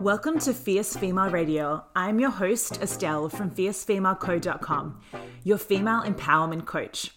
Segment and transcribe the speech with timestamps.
[0.00, 1.82] Welcome to Fierce Female Radio.
[1.96, 5.00] I'm your host, Estelle from fiercefemaleco.com,
[5.42, 7.12] your female empowerment coach.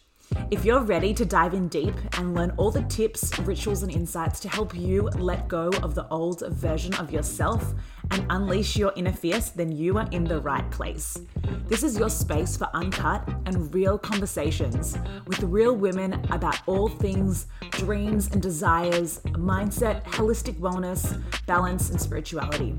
[0.49, 4.39] If you're ready to dive in deep and learn all the tips, rituals, and insights
[4.41, 7.73] to help you let go of the old version of yourself
[8.12, 11.18] and unleash your inner fierce, then you are in the right place.
[11.68, 14.98] This is your space for uncut and real conversations
[15.28, 22.77] with real women about all things dreams and desires, mindset, holistic wellness, balance, and spirituality.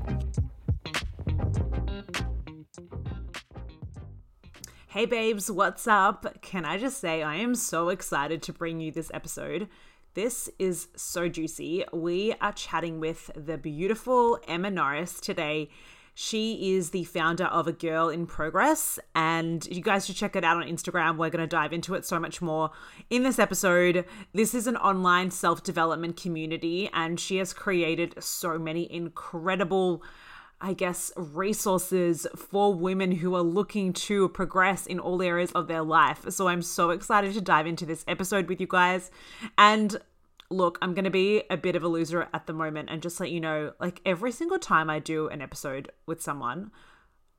[4.87, 6.41] Hey babes, what's up?
[6.41, 9.69] Can I just say I am so excited to bring you this episode.
[10.13, 11.85] This is so juicy.
[11.93, 15.69] We are chatting with the beautiful Emma Norris today.
[16.13, 20.43] She is the founder of A Girl in Progress, and you guys should check it
[20.43, 21.15] out on Instagram.
[21.15, 22.71] We're going to dive into it so much more
[23.09, 24.03] in this episode.
[24.33, 30.03] This is an online self development community, and she has created so many incredible
[30.61, 35.81] I guess, resources for women who are looking to progress in all areas of their
[35.81, 36.29] life.
[36.29, 39.09] So I'm so excited to dive into this episode with you guys.
[39.57, 39.97] And
[40.51, 43.19] look, I'm going to be a bit of a loser at the moment and just
[43.19, 46.71] let you know like every single time I do an episode with someone,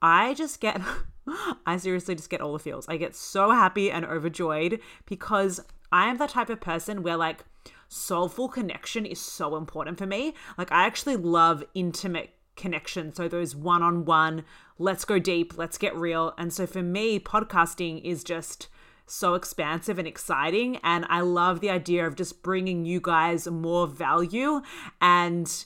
[0.01, 0.81] I just get,
[1.67, 2.89] I seriously just get all the feels.
[2.89, 5.61] I get so happy and overjoyed because
[5.93, 7.45] I am the type of person where like
[7.93, 10.35] soulful connection is so important for me.
[10.57, 13.13] Like, I actually love intimate connection.
[13.13, 14.45] So those one on one,
[14.79, 16.35] let's go deep, let's get real.
[16.39, 18.69] And so for me, podcasting is just
[19.07, 20.79] so expansive and exciting.
[20.83, 24.63] And I love the idea of just bringing you guys more value
[25.01, 25.65] and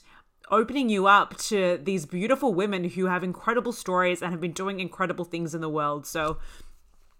[0.49, 4.79] opening you up to these beautiful women who have incredible stories and have been doing
[4.79, 6.05] incredible things in the world.
[6.05, 6.37] So,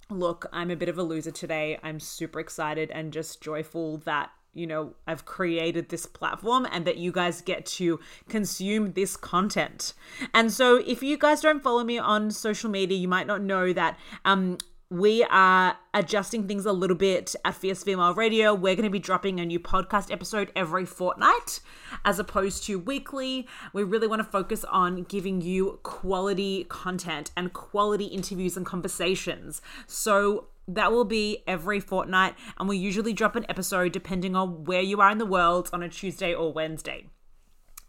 [0.10, 1.78] look, I'm a bit of a loser today.
[1.84, 6.98] I'm super excited and just joyful that you know, I've created this platform and that
[6.98, 9.94] you guys get to consume this content.
[10.34, 13.74] And so if you guys don't follow me on social media, you might not know
[13.74, 14.58] that um
[14.90, 18.54] we are adjusting things a little bit at Fierce Female Radio.
[18.54, 21.60] We're going to be dropping a new podcast episode every fortnight
[22.06, 23.48] as opposed to weekly.
[23.74, 29.62] We really want to focus on giving you quality content and quality interviews and conversations.
[29.88, 34.82] So, that will be every fortnight, and we usually drop an episode depending on where
[34.82, 37.08] you are in the world on a Tuesday or Wednesday.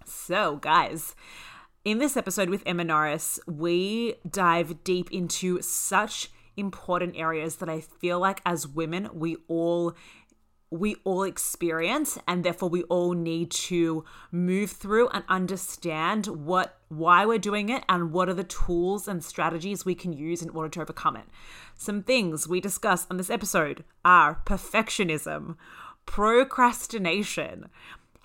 [0.04, 1.14] So, guys,
[1.84, 7.80] in this episode with Emma Norris, we dive deep into such important areas that I
[7.80, 9.94] feel like as women, we all
[10.70, 17.24] we all experience and therefore we all need to move through and understand what why
[17.24, 20.68] we're doing it and what are the tools and strategies we can use in order
[20.68, 21.26] to overcome it.
[21.76, 25.56] Some things we discuss on this episode are perfectionism,
[26.06, 27.68] procrastination,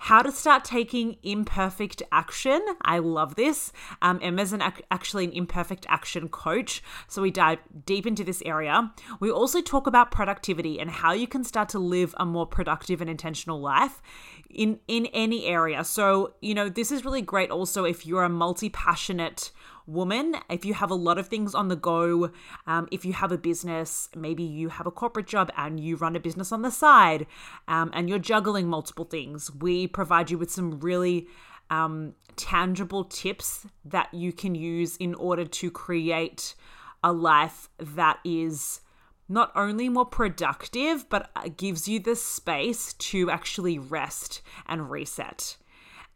[0.04, 2.60] how to start taking imperfect action.
[2.82, 3.72] I love this.
[4.02, 8.42] Um, Emma's an ac- actually an imperfect action coach, so we dive deep into this
[8.44, 8.92] area.
[9.18, 13.00] We also talk about productivity and how you can start to live a more productive
[13.00, 14.02] and intentional life
[14.50, 15.82] in in any area.
[15.84, 17.50] So you know this is really great.
[17.50, 19.52] Also, if you're a multi passionate
[19.86, 22.30] woman, if you have a lot of things on the go,
[22.66, 26.16] um, if you have a business, maybe you have a corporate job and you run
[26.16, 27.26] a business on the side,
[27.68, 31.26] um, and you're juggling multiple things, we provide you with some really
[31.70, 36.54] um, tangible tips that you can use in order to create
[37.02, 38.80] a life that is
[39.28, 45.56] not only more productive, but gives you the space to actually rest and reset.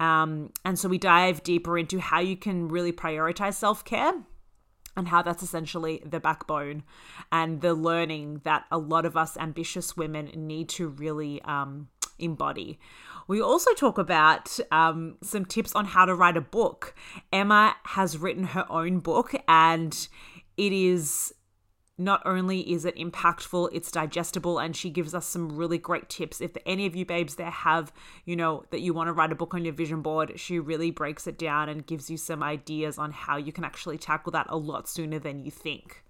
[0.01, 4.13] Um, and so we dive deeper into how you can really prioritize self care
[4.97, 6.83] and how that's essentially the backbone
[7.31, 11.89] and the learning that a lot of us ambitious women need to really um,
[12.19, 12.79] embody.
[13.29, 16.95] We also talk about um, some tips on how to write a book.
[17.33, 20.09] Emma has written her own book, and
[20.57, 21.33] it is
[21.99, 26.41] not only is it impactful, it's digestible, and she gives us some really great tips.
[26.41, 27.93] If any of you babes there have,
[28.25, 30.93] you know, that you want to write a book on your vision board, she really
[30.93, 34.47] breaks it down and gives you some ideas on how you can actually tackle that
[34.49, 36.05] a lot sooner than you think.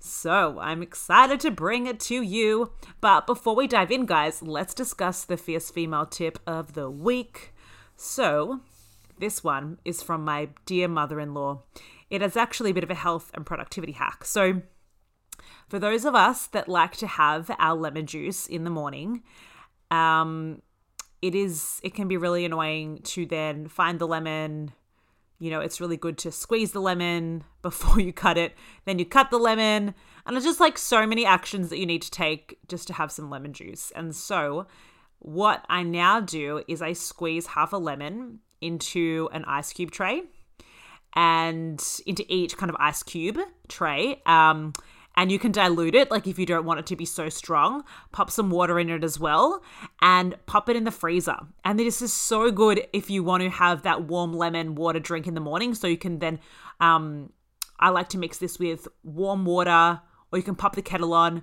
[0.00, 2.70] So I'm excited to bring it to you.
[3.00, 7.52] But before we dive in, guys, let's discuss the fierce female tip of the week.
[7.96, 8.60] So
[9.18, 11.62] this one is from my dear mother in law.
[12.10, 14.24] It is actually a bit of a health and productivity hack.
[14.24, 14.62] So,
[15.68, 19.22] for those of us that like to have our lemon juice in the morning,
[19.90, 20.62] um,
[21.20, 24.72] it is it can be really annoying to then find the lemon.
[25.40, 28.54] You know, it's really good to squeeze the lemon before you cut it.
[28.86, 29.94] Then you cut the lemon,
[30.26, 33.12] and it's just like so many actions that you need to take just to have
[33.12, 33.92] some lemon juice.
[33.94, 34.66] And so,
[35.18, 40.22] what I now do is I squeeze half a lemon into an ice cube tray
[41.14, 43.38] and into each kind of ice cube
[43.68, 44.22] tray.
[44.26, 44.72] Um,
[45.18, 47.82] and you can dilute it, like if you don't want it to be so strong,
[48.12, 49.64] pop some water in it as well
[50.00, 51.36] and pop it in the freezer.
[51.64, 55.26] And this is so good if you want to have that warm lemon water drink
[55.26, 55.74] in the morning.
[55.74, 56.38] So you can then,
[56.78, 57.32] um,
[57.80, 60.00] I like to mix this with warm water,
[60.30, 61.42] or you can pop the kettle on,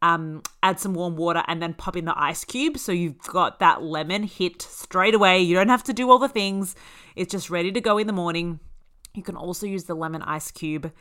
[0.00, 2.78] um, add some warm water, and then pop in the ice cube.
[2.78, 5.40] So you've got that lemon hit straight away.
[5.40, 6.76] You don't have to do all the things,
[7.16, 8.60] it's just ready to go in the morning.
[9.12, 10.92] You can also use the lemon ice cube.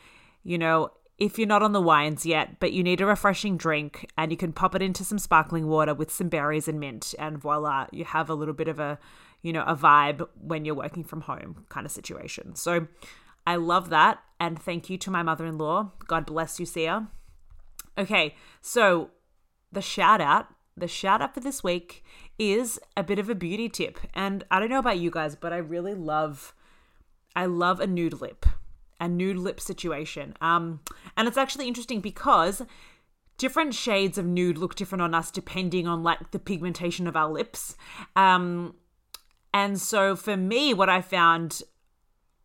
[0.44, 4.10] You know, if you're not on the wines yet, but you need a refreshing drink
[4.18, 7.40] and you can pop it into some sparkling water with some berries and mint and
[7.40, 9.00] voila, you have a little bit of a,
[9.42, 12.56] you know, a vibe when you're working from home kind of situation.
[12.56, 12.88] So
[13.48, 15.92] I love that and thank you to my mother-in-law.
[16.08, 17.08] God bless you, Sia.
[17.98, 19.10] Okay, so
[19.72, 22.04] the shout out, the shout out for this week
[22.38, 24.00] is a bit of a beauty tip.
[24.14, 26.54] And I don't know about you guys, but I really love
[27.36, 28.48] I love a nude lip,
[29.00, 30.36] a nude lip situation.
[30.42, 30.82] Um,
[31.16, 32.62] and it's actually interesting because
[33.38, 37.32] different shades of nude look different on us depending on like the pigmentation of our
[37.32, 37.76] lips.
[38.16, 38.76] Um,
[39.54, 41.62] and so for me, what I found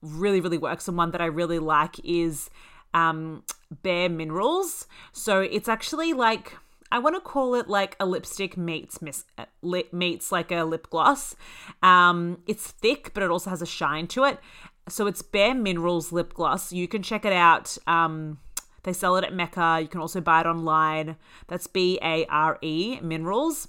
[0.02, 2.50] really, really works and one that I really like is
[2.94, 3.44] um,
[3.82, 4.86] Bare Minerals.
[5.12, 6.56] So it's actually like
[6.92, 10.64] I want to call it like a lipstick meets miss, uh, lip, meets like a
[10.64, 11.34] lip gloss.
[11.82, 14.38] Um, it's thick, but it also has a shine to it.
[14.88, 16.72] So it's Bare Minerals lip gloss.
[16.72, 17.76] You can check it out.
[17.86, 18.38] Um,
[18.82, 19.78] they sell it at Mecca.
[19.80, 21.16] You can also buy it online.
[21.46, 23.68] That's B A R E Minerals.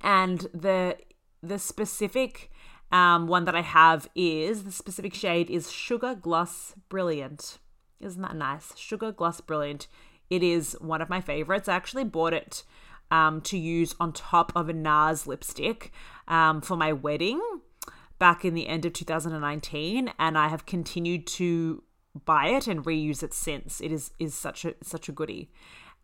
[0.00, 0.96] And the
[1.42, 2.50] the specific
[2.90, 7.58] um, one that I have is the specific shade is Sugar Gloss Brilliant.
[8.00, 8.76] Isn't that nice?
[8.76, 9.86] Sugar Gloss Brilliant.
[10.30, 11.68] It is one of my favorites.
[11.68, 12.64] I actually bought it
[13.10, 15.92] um, to use on top of a NARS lipstick
[16.26, 17.40] um, for my wedding
[18.22, 21.82] back in the end of 2019 and I have continued to
[22.24, 23.80] buy it and reuse it since.
[23.80, 25.50] It is is such a such a goodie.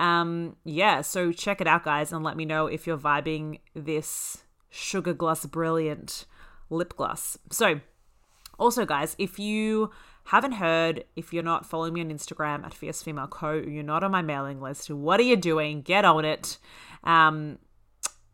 [0.01, 4.39] Um yeah, so check it out guys and let me know if you're vibing this
[4.69, 6.27] Sugar Gloss Brilliant
[6.71, 7.39] lip gloss.
[7.53, 7.81] So
[8.59, 9.93] also guys, if you
[10.25, 14.03] haven't heard, if you're not following me on Instagram at Fierce Female Co, you're not
[14.03, 15.83] on my mailing list, what are you doing?
[15.83, 16.59] Get on it.
[17.05, 17.59] Um,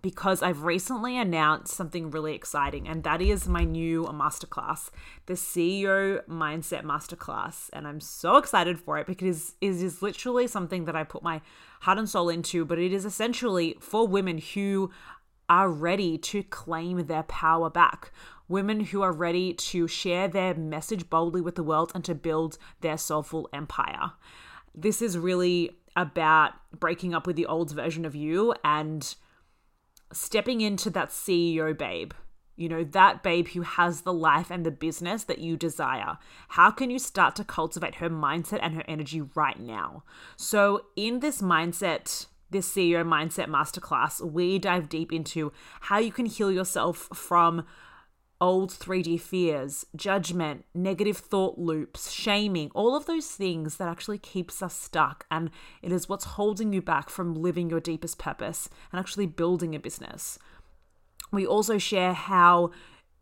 [0.05, 4.91] because I've recently announced something really exciting, and that is my new masterclass,
[5.25, 7.71] the CEO Mindset Masterclass.
[7.73, 11.41] And I'm so excited for it because it is literally something that I put my
[11.81, 14.91] heart and soul into, but it is essentially for women who
[15.49, 18.13] are ready to claim their power back.
[18.47, 22.59] Women who are ready to share their message boldly with the world and to build
[22.83, 24.13] their soulful empire.
[24.75, 29.15] This is really about breaking up with the old version of you and
[30.15, 32.13] stepping into that CEO babe.
[32.57, 36.19] You know, that babe who has the life and the business that you desire.
[36.51, 40.05] How can you start to cultivate her mindset and her energy right now?
[40.37, 45.53] So, in this mindset, this CEO Mindset Masterclass, we dive deep into
[45.83, 47.67] how you can heal yourself from
[48.41, 54.63] old 3D fears, judgment, negative thought loops, shaming, all of those things that actually keeps
[54.63, 55.27] us stuck.
[55.31, 55.51] And
[55.83, 59.79] it is what's holding you back from living your deepest purpose and actually building a
[59.79, 60.39] business.
[61.33, 62.71] We also share how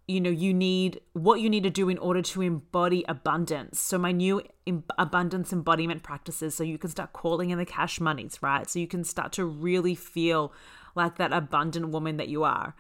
[0.09, 3.79] you know you need what you need to do in order to embody abundance.
[3.79, 8.01] So my new Im- abundance embodiment practices so you can start calling in the cash
[8.01, 8.69] monies right?
[8.69, 10.53] So you can start to really feel
[10.95, 12.75] like that abundant woman that you are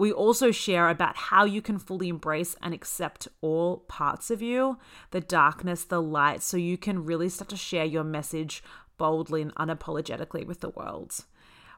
[0.00, 4.78] we also share about how you can fully embrace and accept all parts of you,
[5.10, 8.64] the darkness, the light, so you can really start to share your message
[8.96, 11.26] boldly and unapologetically with the world.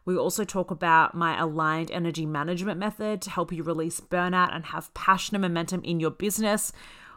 [0.04, 4.66] We also talk about my aligned energy management method to help you release burnout and
[4.66, 6.72] have passion and momentum in your business.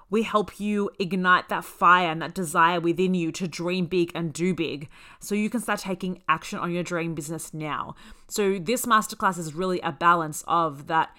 [0.09, 4.31] We help you ignite that fire and that desire within you to dream big and
[4.31, 7.95] do big so you can start taking action on your dream business now.
[8.27, 11.09] So, this masterclass is really a balance of that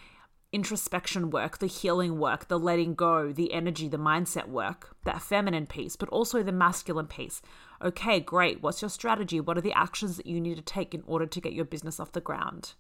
[0.52, 5.66] introspection work, the healing work, the letting go, the energy, the mindset work, that feminine
[5.66, 7.43] piece, but also the masculine piece.
[7.83, 8.62] Okay, great.
[8.62, 9.40] What's your strategy?
[9.40, 12.00] What are the actions that you need to take in order to get your business
[12.00, 12.75] off the ground?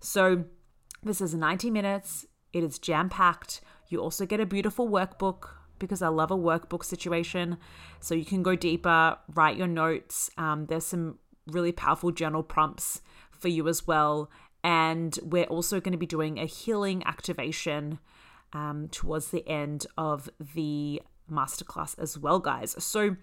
[0.00, 0.44] So,
[1.02, 2.26] this is 90 minutes.
[2.52, 3.60] It is jam packed.
[3.92, 7.58] You also get a beautiful workbook because I love a workbook situation.
[8.00, 10.30] So you can go deeper, write your notes.
[10.38, 14.30] Um, there's some really powerful journal prompts for you as well.
[14.64, 17.98] And we're also going to be doing a healing activation
[18.52, 22.76] um, towards the end of the masterclass as well, guys.
[22.78, 23.16] So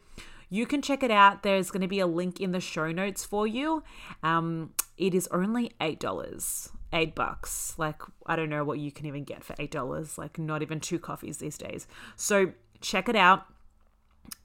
[0.50, 1.44] you can check it out.
[1.44, 3.84] There's going to be a link in the show notes for you.
[4.24, 7.74] Um, it is only $8 eight bucks.
[7.78, 10.80] Like, I don't know what you can even get for eight dollars, like, not even
[10.80, 11.88] two coffees these days.
[12.16, 13.46] So, check it out.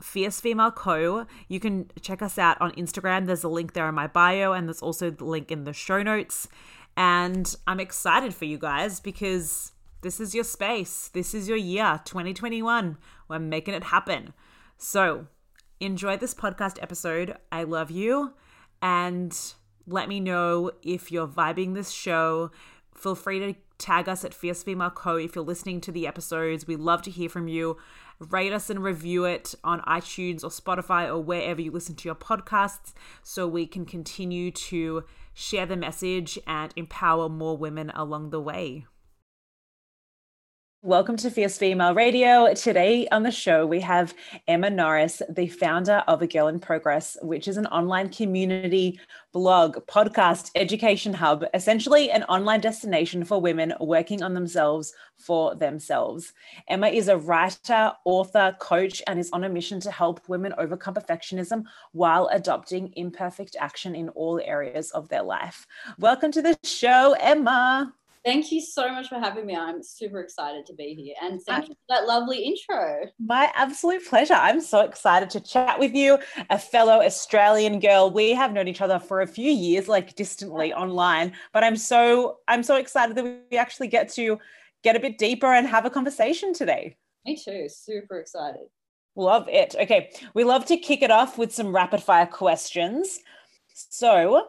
[0.01, 1.27] Fierce Female Co.
[1.49, 3.27] You can check us out on Instagram.
[3.27, 6.03] There's a link there in my bio, and there's also the link in the show
[6.03, 6.49] notes.
[6.97, 11.09] And I'm excited for you guys because this is your space.
[11.13, 12.97] This is your year, 2021.
[13.29, 14.33] We're making it happen.
[14.79, 15.27] So
[15.85, 17.37] enjoy this podcast episode.
[17.53, 18.33] I love you.
[18.83, 19.37] And
[19.87, 22.50] let me know if you're vibing this show.
[22.95, 25.17] Feel free to tag us at Fierce Female Co.
[25.17, 26.67] if you're listening to the episodes.
[26.67, 27.76] We love to hear from you.
[28.19, 32.14] Rate us and review it on iTunes or Spotify or wherever you listen to your
[32.14, 38.41] podcasts so we can continue to share the message and empower more women along the
[38.41, 38.87] way.
[40.85, 42.53] Welcome to Fierce Female Radio.
[42.53, 44.12] Today on the show, we have
[44.47, 49.00] Emma Norris, the founder of A Girl in Progress, which is an online community,
[49.33, 56.35] blog, podcast, education hub, essentially an online destination for women working on themselves for themselves.
[56.69, 60.93] Emma is a writer, author, coach, and is on a mission to help women overcome
[60.93, 65.67] perfectionism while adopting imperfect action in all areas of their life.
[65.99, 67.95] Welcome to the show, Emma.
[68.25, 69.54] Thank you so much for having me.
[69.54, 71.14] I'm super excited to be here.
[71.21, 73.07] And thank you for that lovely intro.
[73.19, 74.33] My absolute pleasure.
[74.33, 78.11] I'm so excited to chat with you, a fellow Australian girl.
[78.11, 82.38] We have known each other for a few years, like distantly online, but I'm so
[82.49, 84.38] I'm so excited that we actually get to
[84.83, 86.97] get a bit deeper and have a conversation today.
[87.26, 87.69] Me too.
[87.69, 88.69] Super excited.
[89.16, 89.75] Love it.
[89.78, 90.11] Okay.
[90.33, 93.21] We love to kick it off with some rapid fire questions.
[93.75, 94.49] So,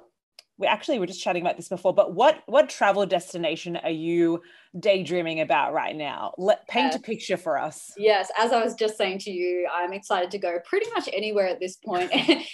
[0.58, 4.42] we actually were just chatting about this before, but what what travel destination are you
[4.80, 6.34] daydreaming about right now?
[6.38, 6.96] Let paint yes.
[6.96, 7.92] a picture for us.
[7.98, 11.48] Yes, as I was just saying to you, I'm excited to go pretty much anywhere
[11.48, 12.10] at this point,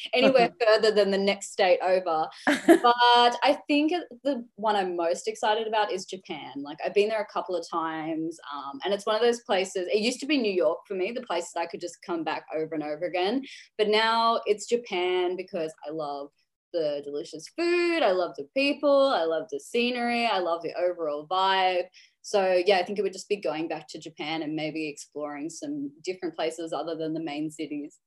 [0.13, 2.27] anywhere further than the next state over.
[2.81, 3.93] But I think
[4.23, 6.51] the one I'm most excited about is Japan.
[6.57, 9.87] Like I've been there a couple of times, um, and it's one of those places.
[9.91, 12.23] It used to be New York for me, the place that I could just come
[12.23, 13.43] back over and over again,
[13.77, 16.29] but now it's Japan because I love
[16.73, 18.01] the delicious food.
[18.03, 19.07] I love the people.
[19.07, 20.25] I love the scenery.
[20.25, 21.83] I love the overall vibe.
[22.21, 25.49] So yeah, I think it would just be going back to Japan and maybe exploring
[25.49, 27.97] some different places other than the main cities.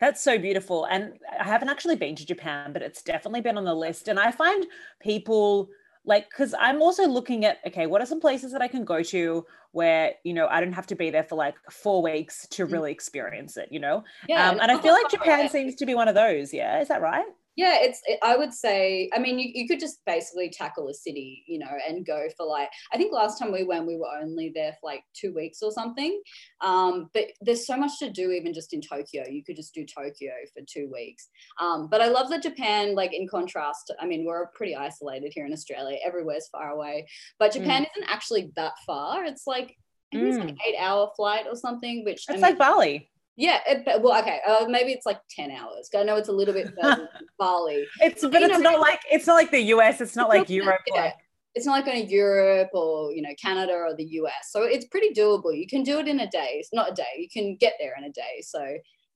[0.00, 0.84] That's so beautiful.
[0.84, 4.08] And I haven't actually been to Japan, but it's definitely been on the list.
[4.08, 4.66] And I find
[5.00, 5.68] people
[6.04, 9.02] like, because I'm also looking at, okay, what are some places that I can go
[9.04, 12.66] to where, you know, I don't have to be there for like four weeks to
[12.66, 12.72] mm.
[12.72, 14.04] really experience it, you know?
[14.28, 14.50] Yeah.
[14.50, 16.52] Um, and I feel like Japan seems to be one of those.
[16.52, 16.80] Yeah.
[16.80, 17.24] Is that right?
[17.56, 20.94] Yeah it's it, i would say i mean you, you could just basically tackle a
[20.94, 24.08] city you know and go for like i think last time we went we were
[24.20, 26.20] only there for like two weeks or something
[26.62, 29.84] um, but there's so much to do even just in tokyo you could just do
[29.84, 31.28] tokyo for two weeks
[31.60, 35.46] um, but i love that japan like in contrast i mean we're pretty isolated here
[35.46, 37.06] in australia everywhere's far away
[37.38, 37.86] but japan mm.
[37.96, 39.76] isn't actually that far it's like
[40.14, 40.22] mm.
[40.22, 40.58] it's like mm.
[40.66, 44.40] eight hour flight or something which it's I mean, like bali yeah, it, well, okay,
[44.46, 45.88] uh, maybe it's like ten hours.
[45.96, 47.08] I know it's a little bit further
[47.38, 47.86] Bali.
[48.00, 50.00] It's but, it's know, not like it's not like the US.
[50.00, 50.80] It's not like Europe.
[50.86, 51.02] Yeah.
[51.02, 51.14] Like.
[51.54, 54.50] It's not like going to Europe or you know Canada or the US.
[54.50, 55.56] So it's pretty doable.
[55.56, 56.54] You can do it in a day.
[56.54, 57.18] It's not a day.
[57.18, 58.42] You can get there in a day.
[58.42, 58.60] So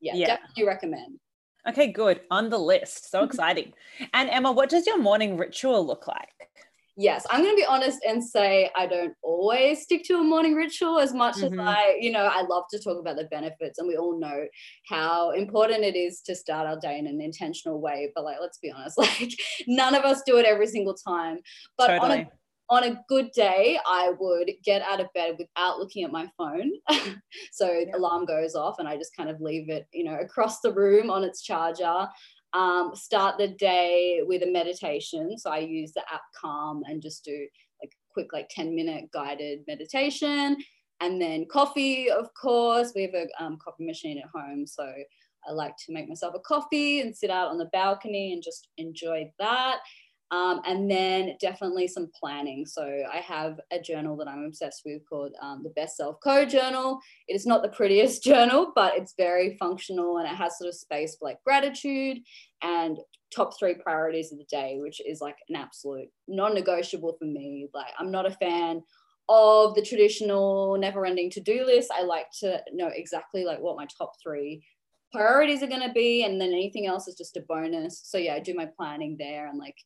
[0.00, 0.26] yeah, yeah.
[0.26, 1.18] definitely recommend.
[1.68, 2.20] Okay, good.
[2.30, 3.10] On the list.
[3.10, 3.72] So exciting.
[4.14, 6.28] and Emma, what does your morning ritual look like?
[6.96, 10.54] Yes, I'm going to be honest and say I don't always stick to a morning
[10.54, 11.60] ritual as much mm-hmm.
[11.60, 14.46] as I, you know, I love to talk about the benefits and we all know
[14.88, 18.10] how important it is to start our day in an intentional way.
[18.14, 19.32] But like, let's be honest, like
[19.66, 21.38] none of us do it every single time.
[21.76, 22.12] But totally.
[22.12, 22.30] on a
[22.68, 26.72] on a good day, I would get out of bed without looking at my phone.
[27.52, 27.94] so yeah.
[27.94, 31.08] alarm goes off and I just kind of leave it, you know, across the room
[31.08, 32.08] on its charger
[32.56, 35.36] um, start the day with a meditation.
[35.38, 37.46] So I use the app Calm and just do
[37.82, 40.56] like quick, like 10 minute guided meditation.
[41.00, 42.92] And then coffee, of course.
[42.94, 44.66] We have a um, coffee machine at home.
[44.66, 44.90] So
[45.46, 48.68] I like to make myself a coffee and sit out on the balcony and just
[48.78, 49.80] enjoy that.
[50.32, 52.66] Um, and then definitely some planning.
[52.66, 56.44] So I have a journal that I'm obsessed with called um, the Best Self Co
[56.44, 56.98] Journal.
[57.28, 60.74] It is not the prettiest journal, but it's very functional and it has sort of
[60.74, 62.18] space for like gratitude
[62.62, 62.98] and
[63.34, 67.68] top three priorities of the day, which is like an absolute non-negotiable for me.
[67.72, 68.82] Like I'm not a fan
[69.28, 71.90] of the traditional never-ending to-do list.
[71.94, 74.64] I like to know exactly like what my top three
[75.12, 78.34] priorities are going to be and then anything else is just a bonus so yeah
[78.34, 79.76] i do my planning there and like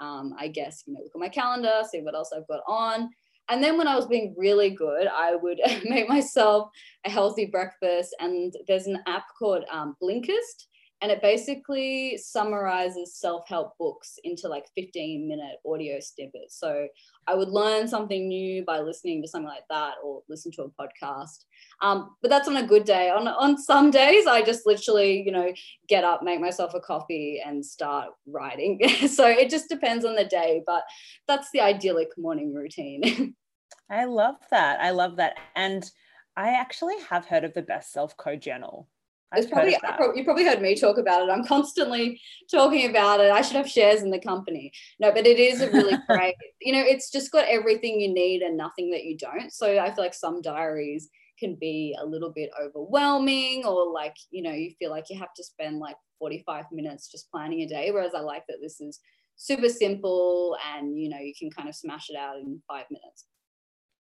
[0.00, 3.10] um, I guess, you know, look at my calendar, see what else I've got on.
[3.50, 6.70] And then when I was being really good, I would make myself
[7.04, 8.14] a healthy breakfast.
[8.20, 10.66] And there's an app called um, Blinkist.
[11.00, 16.58] And it basically summarizes self-help books into like 15 minute audio snippets.
[16.58, 16.88] So
[17.26, 20.70] i would learn something new by listening to something like that or listen to a
[20.70, 21.44] podcast.
[21.82, 23.10] Um, but that's on a good day.
[23.10, 25.52] On on some days i just literally you know
[25.88, 28.80] get up make myself a coffee and start writing.
[29.08, 30.82] So it just depends on the day but
[31.26, 33.34] that's the idyllic morning routine.
[33.90, 34.80] I love that.
[34.80, 35.36] I love that.
[35.54, 35.90] And
[36.36, 38.88] i actually have heard of the best self-co journal
[39.34, 39.76] it's probably,
[40.14, 41.30] you probably heard me talk about it.
[41.30, 42.20] I'm constantly
[42.50, 43.30] talking about it.
[43.30, 44.72] I should have shares in the company.
[45.00, 48.42] No, but it is a really great, you know, it's just got everything you need
[48.42, 49.52] and nothing that you don't.
[49.52, 54.42] So I feel like some diaries can be a little bit overwhelming or like, you
[54.42, 57.90] know, you feel like you have to spend like 45 minutes just planning a day.
[57.90, 58.98] Whereas I like that this is
[59.36, 63.26] super simple and, you know, you can kind of smash it out in five minutes.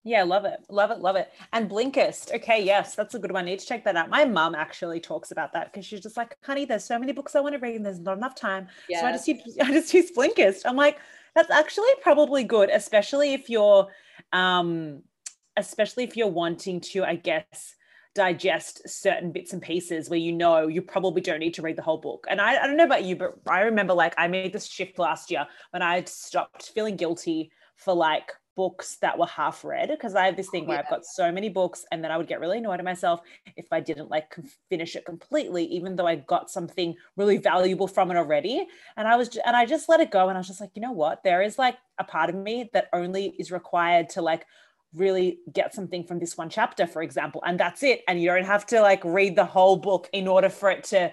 [0.07, 0.61] Yeah, love it.
[0.69, 1.01] Love it.
[1.01, 1.33] Love it.
[1.53, 2.33] And Blinkist.
[2.33, 3.43] Okay, yes, that's a good one.
[3.43, 4.09] I need to check that out.
[4.09, 7.35] My mum actually talks about that because she's just like, honey, there's so many books
[7.35, 8.69] I want to read and there's not enough time.
[8.89, 9.01] Yes.
[9.01, 10.63] So I just use I just use Blinkist.
[10.65, 11.01] I'm like,
[11.35, 13.89] that's actually probably good, especially if you're
[14.33, 15.03] um
[15.57, 17.75] especially if you're wanting to, I guess,
[18.15, 21.83] digest certain bits and pieces where you know you probably don't need to read the
[21.83, 22.27] whole book.
[22.31, 25.01] And I, I don't know about you, but I remember like I made this shift
[25.01, 30.15] last year when I stopped feeling guilty for like books that were half read because
[30.15, 30.83] I have this thing where yeah.
[30.83, 33.21] I've got so many books and then I would get really annoyed at myself
[33.57, 34.35] if I didn't like
[34.69, 38.67] finish it completely, even though I got something really valuable from it already.
[38.97, 40.29] And I was, and I just let it go.
[40.29, 41.23] And I was just like, you know what?
[41.23, 44.47] There is like a part of me that only is required to like
[44.95, 48.03] really get something from this one chapter, for example, and that's it.
[48.09, 51.13] And you don't have to like read the whole book in order for it to,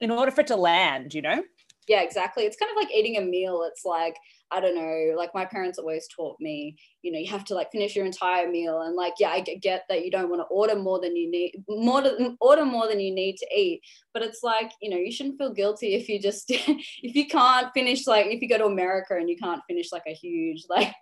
[0.00, 1.42] in order for it to land, you know?
[1.90, 2.44] Yeah, exactly.
[2.44, 3.64] It's kind of like eating a meal.
[3.68, 4.14] It's like,
[4.52, 7.72] I don't know, like my parents always taught me, you know, you have to like
[7.72, 8.82] finish your entire meal.
[8.82, 11.54] And like, yeah, I get that you don't want to order more than you need,
[11.68, 13.80] more to, order more than you need to eat.
[14.14, 17.72] But it's like, you know, you shouldn't feel guilty if you just, if you can't
[17.74, 20.94] finish, like, if you go to America and you can't finish like a huge, like,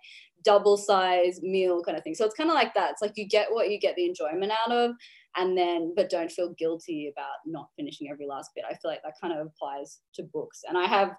[0.45, 2.15] double size meal kind of thing.
[2.15, 2.91] So it's kind of like that.
[2.91, 4.91] It's like you get what you get the enjoyment out of,
[5.35, 8.65] and then, but don't feel guilty about not finishing every last bit.
[8.69, 10.61] I feel like that kind of applies to books.
[10.67, 11.11] And I have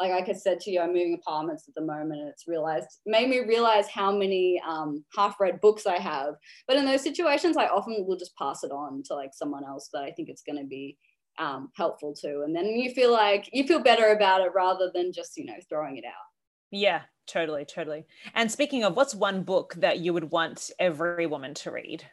[0.00, 2.86] like, like I said to you, I'm moving apartments at the moment, and it's realized
[3.06, 6.34] made me realize how many um, half-read books I have.
[6.68, 9.88] But in those situations, I often will just pass it on to like someone else
[9.92, 10.96] that I think it's going to be
[11.38, 15.12] um, helpful to, and then you feel like you feel better about it rather than
[15.12, 16.27] just you know throwing it out.
[16.70, 18.06] Yeah, totally, totally.
[18.34, 22.04] And speaking of, what's one book that you would want every woman to read?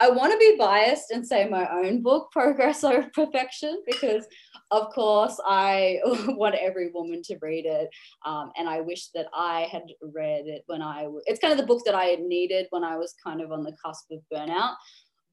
[0.00, 4.26] I want to be biased and say my own book, Progress Over Perfection, because
[4.70, 7.88] of course I want every woman to read it.
[8.26, 11.58] Um, and I wish that I had read it when I, w- it's kind of
[11.58, 14.74] the book that I needed when I was kind of on the cusp of burnout.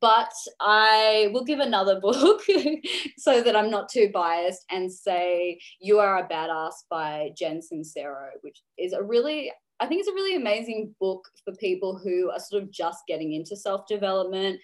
[0.02, 2.42] But I will give another book
[3.18, 8.30] so that I'm not too biased and say You Are a Badass by Jen Sincero,
[8.42, 12.40] which is a really I think it's a really amazing book for people who are
[12.40, 14.60] sort of just getting into self development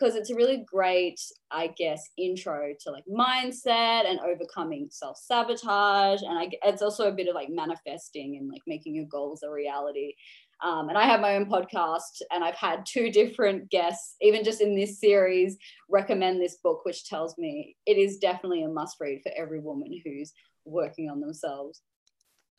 [0.00, 6.22] because it's a really great, I guess, intro to like mindset and overcoming self sabotage.
[6.22, 9.50] And I, it's also a bit of like manifesting and like making your goals a
[9.50, 10.14] reality.
[10.62, 14.60] Um, and I have my own podcast, and I've had two different guests, even just
[14.60, 15.56] in this series,
[15.88, 20.00] recommend this book, which tells me it is definitely a must read for every woman
[20.04, 20.32] who's
[20.64, 21.80] working on themselves.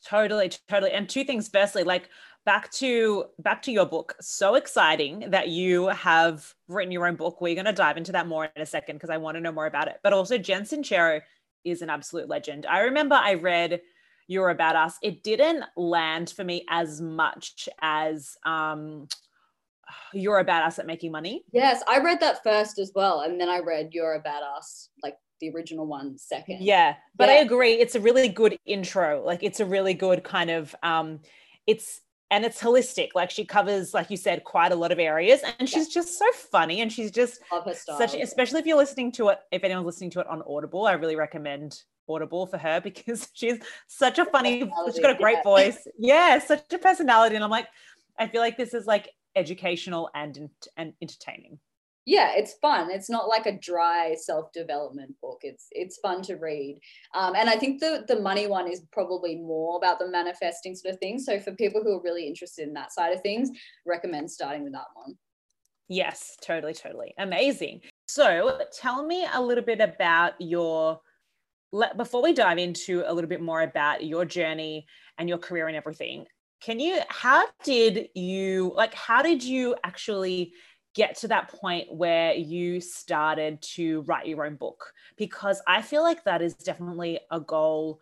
[0.04, 0.92] Totally, totally.
[0.92, 1.48] And two things.
[1.48, 2.08] Firstly, like
[2.44, 4.16] back to back to your book.
[4.20, 7.40] So exciting that you have written your own book.
[7.40, 9.52] We're going to dive into that more in a second because I want to know
[9.52, 9.98] more about it.
[10.02, 11.20] But also, Jen Sincero
[11.64, 12.66] is an absolute legend.
[12.66, 13.80] I remember I read
[14.26, 14.94] you're a badass.
[15.02, 19.08] It didn't land for me as much as um
[20.12, 21.44] you're a badass at making money.
[21.52, 25.16] Yes i read that first as well and then i read you're a badass like
[25.40, 26.58] the original one second.
[26.60, 27.36] Yeah but yeah.
[27.36, 29.24] i agree it's a really good intro.
[29.24, 31.20] Like it's a really good kind of um
[31.66, 32.00] it's
[32.32, 33.10] and it's holistic.
[33.14, 36.00] Like she covers like you said quite a lot of areas and she's yeah.
[36.00, 37.40] just so funny and she's just
[37.74, 40.92] such especially if you're listening to it if anyone's listening to it on audible i
[40.92, 45.42] really recommend Audible for her because she's such a funny, she's got a great yeah.
[45.42, 45.86] voice.
[45.98, 47.36] Yeah, such a personality.
[47.36, 47.68] And I'm like,
[48.18, 51.58] I feel like this is like educational and and entertaining.
[52.04, 52.90] Yeah, it's fun.
[52.90, 55.40] It's not like a dry self-development book.
[55.42, 56.80] It's it's fun to read,
[57.14, 60.94] um, and I think the the money one is probably more about the manifesting sort
[60.94, 61.20] of thing.
[61.20, 63.50] So for people who are really interested in that side of things,
[63.86, 65.16] recommend starting with that one.
[65.88, 67.82] Yes, totally, totally, amazing.
[68.08, 71.00] So tell me a little bit about your
[71.72, 74.86] let, before we dive into a little bit more about your journey
[75.18, 76.26] and your career and everything,
[76.60, 80.52] can you, how did you, like, how did you actually
[80.94, 84.92] get to that point where you started to write your own book?
[85.16, 88.00] Because I feel like that is definitely a goal,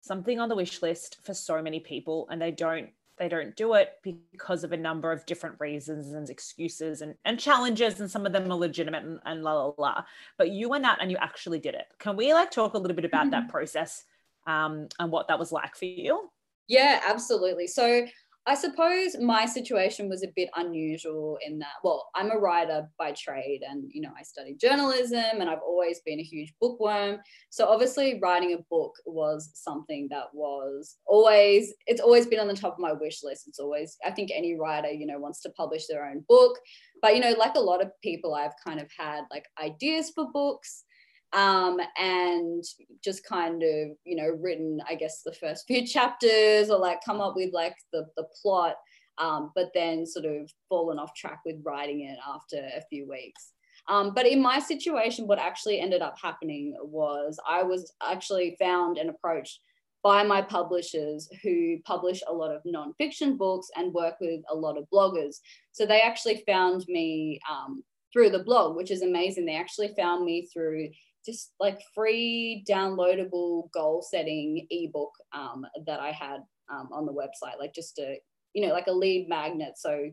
[0.00, 3.74] something on the wish list for so many people, and they don't they don't do
[3.74, 8.26] it because of a number of different reasons and excuses and, and challenges and some
[8.26, 10.04] of them are legitimate and, and la la la.
[10.38, 11.86] But you went out and you actually did it.
[11.98, 13.30] Can we like talk a little bit about mm-hmm.
[13.30, 14.04] that process
[14.46, 16.30] um, and what that was like for you?
[16.68, 17.66] Yeah absolutely.
[17.66, 18.06] So
[18.48, 23.10] I suppose my situation was a bit unusual in that, well, I'm a writer by
[23.10, 27.18] trade and, you know, I studied journalism and I've always been a huge bookworm.
[27.50, 32.54] So obviously writing a book was something that was always, it's always been on the
[32.54, 33.48] top of my wish list.
[33.48, 36.56] It's always, I think any writer, you know, wants to publish their own book.
[37.02, 40.30] But, you know, like a lot of people, I've kind of had like ideas for
[40.32, 40.84] books
[41.32, 42.64] um, and
[43.02, 47.20] just kind of you know written i guess the first few chapters or like come
[47.20, 48.76] up with like the, the plot
[49.18, 53.52] um, but then sort of fallen off track with writing it after a few weeks.
[53.88, 58.98] Um, but in my situation what actually ended up happening was i was actually found
[58.98, 59.60] and approached
[60.06, 64.78] by my publishers who publish a lot of nonfiction books and work with a lot
[64.78, 65.38] of bloggers.
[65.72, 69.46] So they actually found me um, through the blog which is amazing.
[69.46, 70.90] They actually found me through
[71.26, 77.58] just like free downloadable goal setting ebook um, that I had um, on the website,
[77.58, 78.20] like just a
[78.54, 79.74] you know like a lead magnet.
[79.76, 80.10] So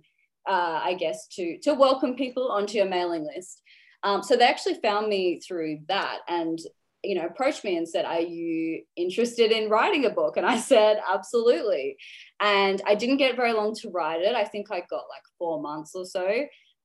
[0.49, 3.61] uh, I guess to to welcome people onto your mailing list.
[4.03, 6.59] Um, so they actually found me through that and
[7.03, 10.57] you know approached me and said are you interested in writing a book and i
[10.57, 11.97] said absolutely
[12.39, 15.61] and i didn't get very long to write it i think i got like four
[15.61, 16.25] months or so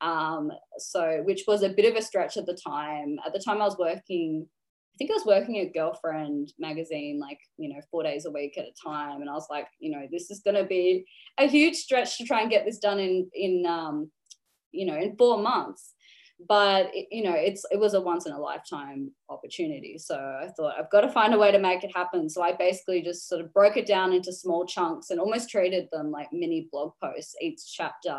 [0.01, 3.17] um, so, which was a bit of a stretch at the time.
[3.27, 4.47] At the time, I was working,
[4.95, 8.59] I think I was working at Girlfriend magazine, like, you know, four days a week
[8.59, 9.21] at a time.
[9.21, 11.07] And I was like, you know, this is going to be
[11.39, 14.11] a huge stretch to try and get this done in, in, um,
[14.73, 15.95] you know, in four months
[16.47, 19.99] but it, you know it's it was a once in a lifetime opportunity.
[19.99, 22.29] So i thought i've got to find a way to make it happen.
[22.31, 25.89] So i basically just sort of broke it down into small chunks and almost treated
[25.93, 28.17] them like mini blog posts each chapter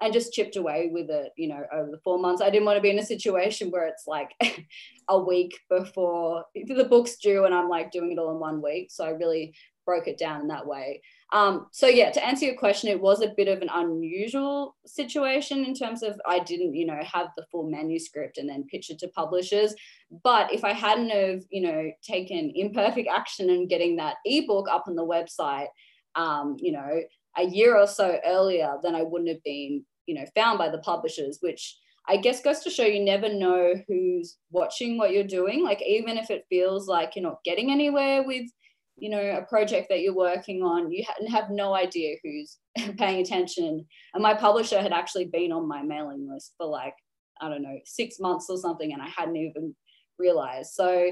[0.00, 2.42] and just chipped away with it you know over the four months.
[2.42, 4.30] I didn't want to be in a situation where it's like
[5.08, 8.90] a week before the book's due and i'm like doing it all in one week.
[8.90, 11.00] So i really broke it down in that way
[11.32, 15.64] um, so yeah, to answer your question, it was a bit of an unusual situation
[15.64, 19.00] in terms of I didn't, you know, have the full manuscript and then pitch it
[19.00, 19.74] to publishers.
[20.22, 24.84] But if I hadn't have, you know, taken imperfect action and getting that ebook up
[24.86, 25.66] on the website,
[26.14, 27.00] um, you know,
[27.36, 30.78] a year or so earlier, then I wouldn't have been, you know, found by the
[30.78, 31.76] publishers, which
[32.08, 35.64] I guess goes to show you never know who's watching what you're doing.
[35.64, 38.46] Like even if it feels like you're not getting anywhere with
[38.96, 42.58] you know a project that you're working on you have no idea who's
[42.98, 43.84] paying attention.
[44.14, 46.94] And my publisher had actually been on my mailing list for like
[47.40, 49.74] i don't know six months or something and i hadn't even
[50.18, 50.72] realized.
[50.72, 51.10] So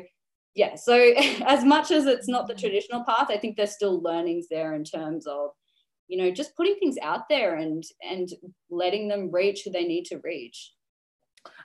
[0.54, 0.94] yeah so
[1.46, 4.84] as much as it's not the traditional path i think there's still learnings there in
[4.84, 5.50] terms of
[6.08, 8.28] you know just putting things out there and and
[8.70, 10.72] letting them reach who they need to reach.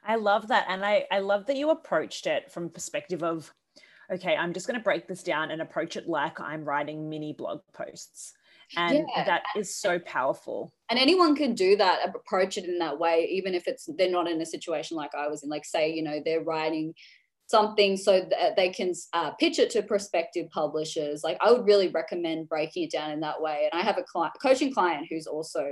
[0.03, 3.53] I love that and i i love that you approached it from perspective of
[4.12, 7.34] okay, I'm just going to break this down and approach it like I'm writing mini
[7.34, 8.34] blog posts.
[8.78, 9.24] And yeah.
[9.24, 10.74] that is so powerful.
[10.89, 14.30] And anyone can do that, approach it in that way, even if it's they're not
[14.30, 15.50] in a situation like I was in.
[15.50, 16.93] Like, say, you know, they're writing
[17.48, 21.24] something so that they can uh, pitch it to prospective publishers.
[21.24, 23.67] Like, I would really recommend breaking it down in that way.
[23.72, 25.72] And I have a client, coaching client who's also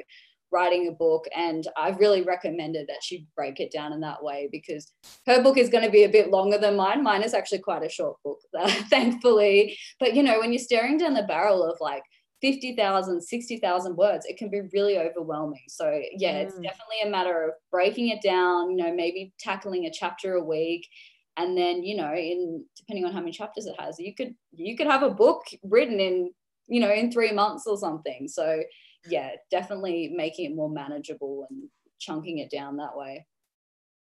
[0.52, 4.48] writing a book and i've really recommended that she break it down in that way
[4.52, 4.94] because
[5.26, 7.04] her book is going to be a bit longer than mine.
[7.04, 8.40] Mine is actually quite a short book
[8.90, 9.78] thankfully.
[10.00, 12.04] But you know when you're staring down the barrel of like
[12.42, 15.64] 50,000 60,000 words it can be really overwhelming.
[15.68, 16.44] So yeah mm.
[16.44, 20.44] it's definitely a matter of breaking it down you know maybe tackling a chapter a
[20.44, 20.88] week.
[21.36, 24.76] And then you know in depending on how many chapters it has you could you
[24.76, 26.32] could have a book written in
[26.68, 28.28] you know in 3 months or something.
[28.28, 28.62] So
[29.10, 33.26] yeah, definitely making it more manageable and chunking it down that way.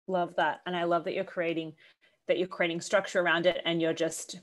[0.07, 0.61] Love that.
[0.67, 1.75] And I love that you're creating
[2.27, 4.40] that you're creating structure around it and you're just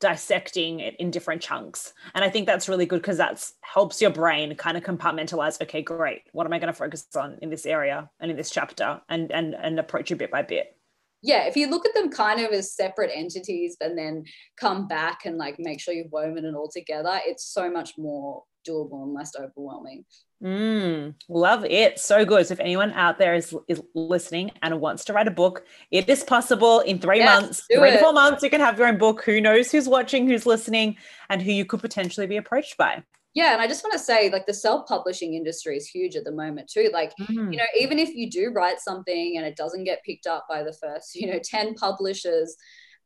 [0.00, 1.92] dissecting it in different chunks.
[2.16, 5.82] And I think that's really good because that's helps your brain kind of compartmentalize, okay,
[5.82, 6.22] great.
[6.32, 9.30] What am I going to focus on in this area and in this chapter and
[9.30, 10.76] and and approach it bit by bit
[11.22, 14.24] yeah, if you look at them kind of as separate entities and then
[14.56, 18.42] come back and like make sure you've woven it all together, it's so much more
[18.66, 20.04] doable and less overwhelming.
[20.42, 22.00] Mm, love it.
[22.00, 22.46] So good.
[22.46, 26.08] So if anyone out there is, is listening and wants to write a book, it
[26.08, 27.92] is possible in three yes, months, three it.
[27.92, 29.22] to four months, you can have your own book.
[29.24, 30.96] Who knows who's watching, who's listening,
[31.28, 33.02] and who you could potentially be approached by.
[33.34, 36.32] yeah and i just want to say like the self-publishing industry is huge at the
[36.32, 37.52] moment too like mm.
[37.52, 40.62] you know even if you do write something and it doesn't get picked up by
[40.62, 42.56] the first you know 10 publishers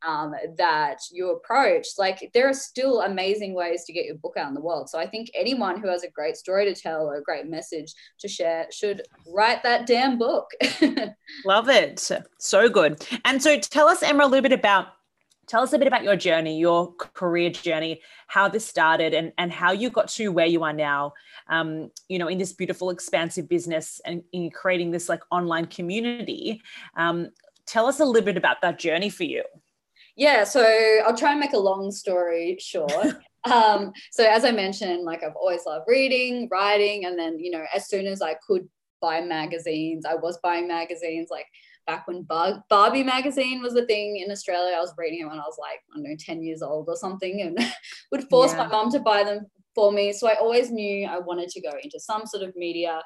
[0.04, 4.48] um, that you approach like there are still amazing ways to get your book out
[4.48, 4.88] in the world.
[4.88, 7.92] So i think anyone who has a great story to tell or a great message
[8.20, 10.50] to share should write that damn book.
[11.44, 12.10] Love it.
[12.38, 13.06] So good.
[13.24, 14.88] And so tell us emma a little bit about
[15.46, 19.52] tell us a bit about your journey your career journey how this started and, and
[19.52, 21.12] how you got to where you are now
[21.48, 26.60] um, you know in this beautiful expansive business and in creating this like online community.
[26.96, 27.30] Um,
[27.66, 29.42] tell us a little bit about that journey for you
[30.16, 30.62] yeah, so
[31.06, 32.92] I'll try and make a long story short.
[33.52, 37.64] um, so as I mentioned, like I've always loved reading, writing, and then you know,
[37.74, 38.66] as soon as I could
[39.02, 41.28] buy magazines, I was buying magazines.
[41.30, 41.46] Like
[41.86, 45.38] back when Bar- Barbie magazine was a thing in Australia, I was reading it when
[45.38, 47.58] I was like I don't know, ten years old or something, and
[48.10, 48.64] would force yeah.
[48.64, 50.14] my mom to buy them for me.
[50.14, 53.02] So I always knew I wanted to go into some sort of media,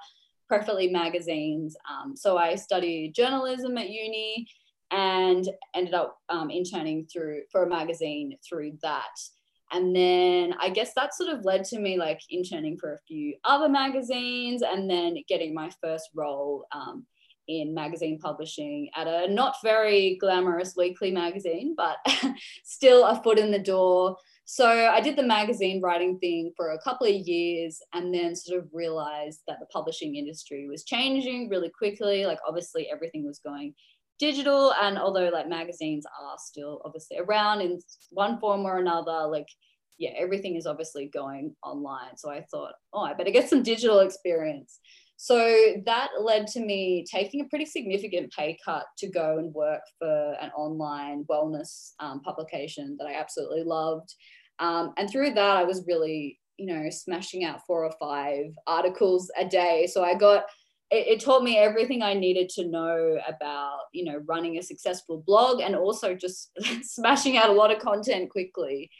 [0.49, 1.77] preferably magazines.
[1.91, 4.47] Um, so I studied journalism at uni
[4.91, 9.17] and ended up um, interning through for a magazine through that.
[9.73, 13.37] And then i guess that sort of led to me like interning for a few
[13.45, 17.07] other magazines and then getting my first role um,
[17.47, 21.99] in magazine publishing at a not very glamorous weekly magazine but
[22.65, 24.17] still a foot in the door.
[24.45, 28.59] So i did the magazine writing thing for a couple of years and then sort
[28.59, 32.27] of realized that the publishing industry was changing really quickly.
[32.27, 33.75] Like obviously everything was going
[34.21, 37.81] digital and although like magazines are still obviously around in
[38.11, 39.49] one form or another like
[39.99, 42.17] yeah everything is obviously going online.
[42.17, 44.79] So i thought oh i better get some digital experience.
[45.17, 45.37] So
[45.85, 50.35] that led to me taking a pretty significant pay cut to go and work for
[50.41, 54.15] an online wellness um, publication that i absolutely loved.
[54.59, 59.31] Um, and through that i was really you know smashing out four or five articles
[59.39, 59.89] a day.
[59.91, 60.45] So i got
[60.91, 65.23] it, it, taught me everything I needed to know about, you know, running a successful
[65.25, 66.51] blog and also just
[66.83, 68.91] smashing out a lot of content quickly.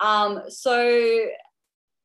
[0.00, 1.26] Um, so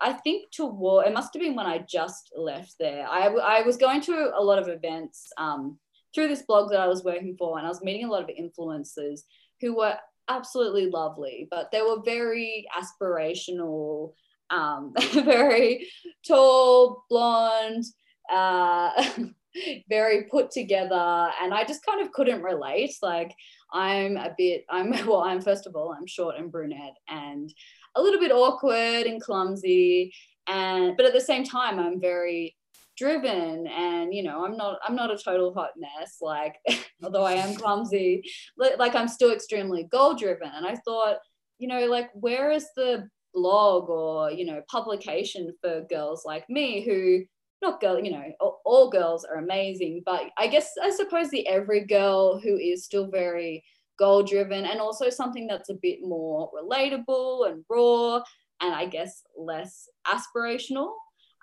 [0.02, 3.08] I think toward it must have been when I just left there.
[3.08, 5.80] I, I was going to a lot of events um,
[6.13, 8.30] through this blog that I was working for, and I was meeting a lot of
[8.30, 9.21] influencers
[9.62, 9.95] who were
[10.28, 14.13] absolutely lovely, but they were very aspirational,
[14.50, 15.88] um, very
[16.28, 17.86] tall, blonde
[18.31, 19.09] uh,
[19.89, 22.93] very put together and i just kind of couldn't relate.
[23.01, 23.33] Like
[23.73, 27.53] i'm a bit i'm well i'm first of all i'm short and brunette and
[27.95, 30.13] a little bit awkward and clumsy
[30.47, 32.55] and but at the same time i'm very
[32.97, 36.55] driven and you know i'm not i'm not a total hot mess like
[37.03, 38.23] although i am clumsy
[38.57, 40.49] like i'm still extremely goal driven.
[40.53, 41.17] And i thought
[41.57, 46.85] you know like where is the blog or you know publication for girls like me
[46.85, 47.25] who
[47.65, 51.47] not girl, you know, all, all girls are amazing, but I guess I suppose the
[51.47, 53.63] every girl who is still very
[53.97, 58.21] goal driven and also something that's a bit more relatable and raw
[58.62, 60.91] and I guess less aspirational.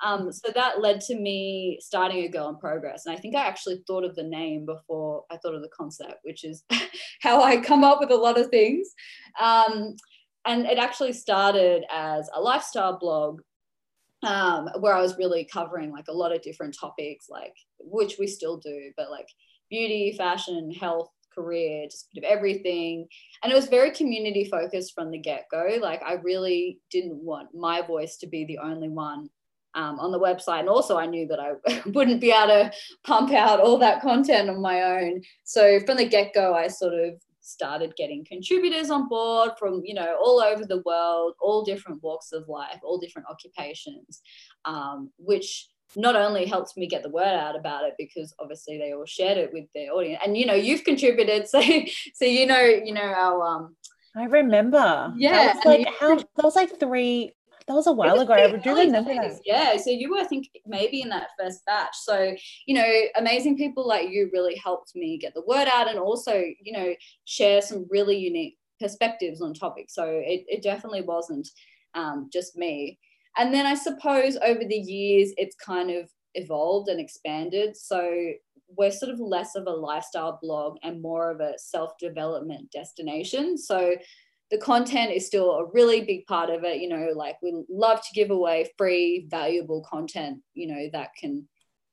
[0.05, 3.07] Um, so that led to me starting a girl in progress.
[3.07, 6.17] And I think I actually thought of the name before I thought of the concept,
[6.23, 6.65] which is
[7.21, 8.89] how I come up with a lot of things.
[9.41, 9.97] Um,
[10.45, 13.41] and it actually started as a lifestyle blog
[14.23, 18.27] um, where I was really covering like a lot of different topics, like which we
[18.27, 19.29] still do, but like
[19.71, 23.09] beauty, fashion, health, career, just bit of everything.
[23.43, 25.79] And it was very community focused from the get go.
[25.81, 29.29] Like I really didn't want my voice to be the only one
[29.75, 30.61] um, on the website.
[30.61, 32.73] And also, I knew that I wouldn't be able to
[33.05, 35.23] pump out all that content on my own.
[35.45, 39.95] So from the get go, I sort of started getting contributors on board from you
[39.95, 44.23] know all over the world all different walks of life all different occupations
[44.65, 48.95] um, which not only helped me get the word out about it because obviously they
[48.95, 51.61] all shared it with their audience and you know you've contributed so
[52.15, 53.77] so you know you know our um
[54.15, 55.15] I remember.
[55.17, 55.55] Yeah.
[55.55, 57.33] That was like how that was like three
[57.67, 58.33] that was a while ago.
[58.33, 59.41] I do remember that.
[59.45, 59.77] Yeah.
[59.77, 61.95] So you were, I think, maybe in that first batch.
[61.95, 62.35] So,
[62.67, 66.43] you know, amazing people like you really helped me get the word out and also,
[66.61, 66.95] you know,
[67.25, 69.95] share some really unique perspectives on topics.
[69.95, 71.49] So it, it definitely wasn't
[71.95, 72.99] um, just me.
[73.37, 77.77] And then I suppose over the years, it's kind of evolved and expanded.
[77.77, 78.33] So
[78.77, 83.57] we're sort of less of a lifestyle blog and more of a self development destination.
[83.57, 83.95] So
[84.53, 86.81] the content is still a really big part of it.
[86.81, 91.49] You know, like we love to give away free, valuable content, you know, that can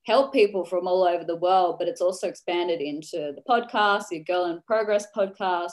[0.06, 4.20] help people from all over the world, but it's also expanded into the podcast, the
[4.20, 5.72] Girl in Progress podcast.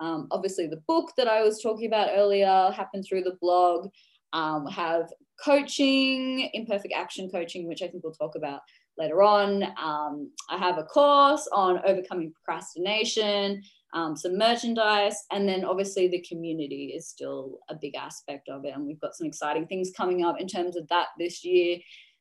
[0.00, 3.88] Um, obviously, the book that I was talking about earlier happened through the blog.
[4.34, 5.08] um, have
[5.42, 8.60] coaching, imperfect action coaching, which I think we'll talk about
[8.98, 9.62] later on.
[9.62, 13.62] Um, I have a course on overcoming procrastination,
[13.94, 18.74] um, some merchandise, and then obviously the community is still a big aspect of it.
[18.74, 21.78] And we've got some exciting things coming up in terms of that this year.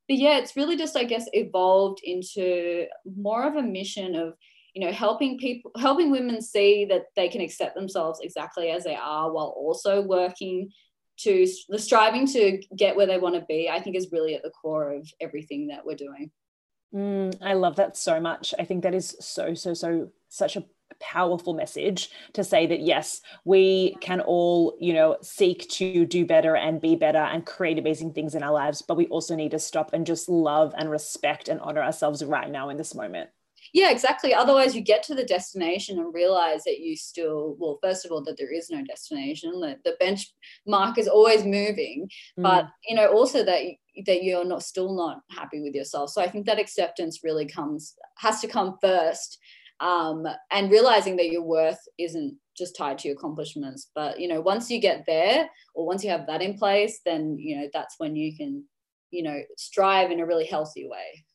[0.08, 2.86] But yeah, it's really just, I guess, evolved into
[3.18, 4.36] more of a mission of,
[4.74, 8.96] you know, helping people, helping women see that they can accept themselves exactly as they
[8.96, 10.70] are while also working
[11.20, 14.44] to the striving to get where they want to be, I think is really at
[14.44, 16.32] the core of everything that we're doing.
[16.94, 18.54] Mm, I love that so much.
[18.60, 20.66] I think that is so, so, so, such a
[21.00, 26.56] powerful message to say that yes we can all you know seek to do better
[26.56, 29.60] and be better and create amazing things in our lives but we also need to
[29.60, 33.30] stop and just love and respect and honor ourselves right now in this moment.
[33.74, 34.34] Yeah exactly.
[34.34, 38.24] Otherwise you get to the destination and realize that you still well first of all
[38.24, 42.44] that there is no destination that the benchmark is always moving mm.
[42.44, 43.64] but you know also that
[44.06, 46.10] that you're not still not happy with yourself.
[46.10, 49.40] So i think that acceptance really comes has to come first
[49.84, 54.40] um, and realizing that your worth isn't just tied to your accomplishments but you know
[54.40, 57.96] once you get there or once you have that in place then you know that's
[57.98, 58.64] when you can
[59.12, 61.26] you know strive in a really healthy way.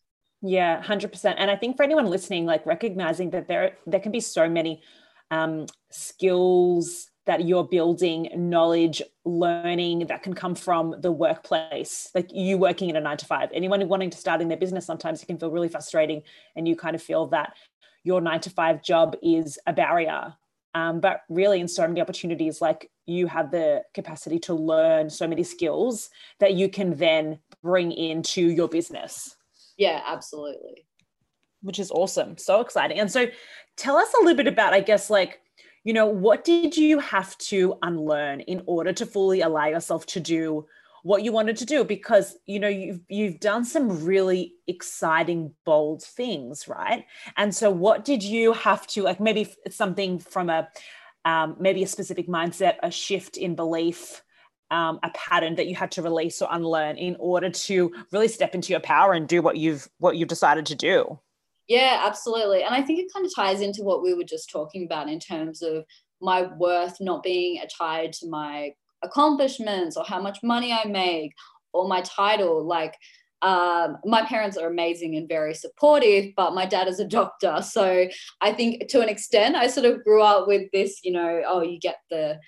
[0.40, 4.20] Yeah 100% and i think for anyone listening like recognizing that there there can be
[4.20, 4.82] so many
[5.30, 12.56] um, skills that you're building knowledge learning that can come from the workplace like you
[12.56, 13.50] working in a nine to five.
[13.52, 16.22] Anyone wanting to start in their business sometimes it can feel really frustrating
[16.56, 17.52] and you kind of feel that
[18.04, 20.34] your nine to five job is a barrier.
[20.74, 25.26] Um, but really in so many opportunities like you have the capacity to learn so
[25.26, 29.36] many skills that you can then bring into your business.
[29.76, 30.86] Yeah absolutely.
[31.62, 32.36] Which is awesome.
[32.36, 33.00] So exciting.
[33.00, 33.26] And so
[33.76, 35.40] tell us a little bit about i guess like
[35.88, 40.20] you know, what did you have to unlearn in order to fully allow yourself to
[40.20, 40.66] do
[41.08, 41.84] what you wanted to do?
[41.84, 47.06] Because, you know, you've you've done some really exciting, bold things, right?
[47.38, 50.68] And so what did you have to like maybe something from a
[51.24, 54.22] um, maybe a specific mindset, a shift in belief,
[54.70, 58.54] um, a pattern that you had to release or unlearn in order to really step
[58.54, 61.18] into your power and do what you've what you've decided to do
[61.68, 62.62] yeah, absolutely.
[62.62, 65.20] And I think it kind of ties into what we were just talking about in
[65.20, 65.84] terms of
[66.18, 71.34] my worth not being tied to my accomplishments or how much money I make
[71.72, 72.64] or my title.
[72.64, 72.94] Like,
[73.40, 77.62] um, my parents are amazing and very supportive, but my dad is a doctor.
[77.62, 78.08] So
[78.40, 81.62] I think to an extent, I sort of grew up with this, you know, oh,
[81.62, 82.38] you get the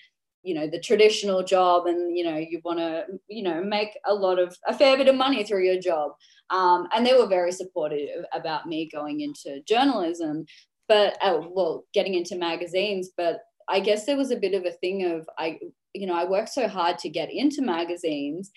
[0.42, 4.14] you know the traditional job and you know you want to you know make a
[4.14, 6.12] lot of a fair bit of money through your job
[6.50, 10.44] um, and they were very supportive about me going into journalism
[10.88, 14.72] but uh, well getting into magazines but i guess there was a bit of a
[14.72, 15.58] thing of i
[15.94, 18.50] you know i worked so hard to get into magazines.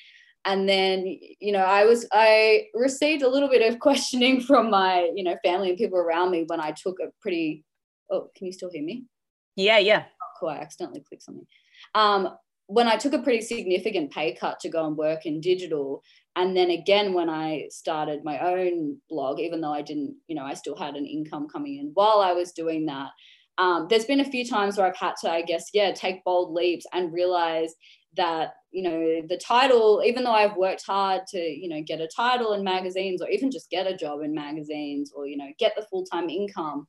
[0.46, 1.06] And then
[1.40, 5.38] you know i was i received a little bit of questioning from my you know
[5.44, 7.64] family and people around me when i took a pretty
[8.12, 9.06] oh can you still hear me?
[9.56, 10.04] Yeah yeah.
[10.22, 11.48] Oh, cool i accidentally clicked something.
[11.96, 12.30] Um,
[12.68, 16.02] when I took a pretty significant pay cut to go and work in digital,
[16.36, 20.46] and then again when I started my own blog, even though I didn't, you know,
[20.46, 23.10] I still had an income coming in while I was doing that.
[23.58, 26.54] Um, there's been a few times where I've had to, I guess, yeah, take bold
[26.54, 27.74] leaps and realize
[28.16, 32.08] that you know the title even though i've worked hard to you know get a
[32.08, 35.74] title in magazines or even just get a job in magazines or you know get
[35.76, 36.86] the full-time income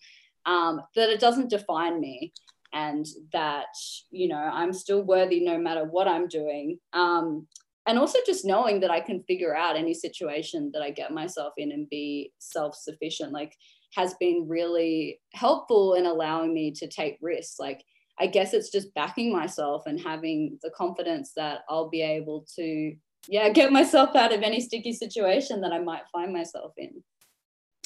[0.47, 2.33] um, that it doesn't define me
[2.73, 3.67] and that
[4.11, 6.79] you know i'm still worthy no matter what i'm doing.
[6.93, 7.47] Um,
[7.87, 11.55] and also just knowing that i can figure out any situation that i get myself
[11.57, 13.55] in and be self-sufficient like
[13.95, 17.83] has been really helpful in allowing me to take risks like
[18.19, 22.95] i guess it's just backing myself and having the confidence that i'll be able to
[23.29, 27.03] yeah get myself out of any sticky situation that i might find myself in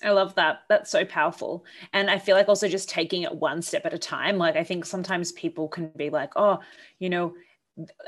[0.03, 0.61] I love that.
[0.68, 1.64] That's so powerful.
[1.92, 4.38] And I feel like also just taking it one step at a time.
[4.38, 6.61] Like, I think sometimes people can be like, oh,
[6.99, 7.35] you know,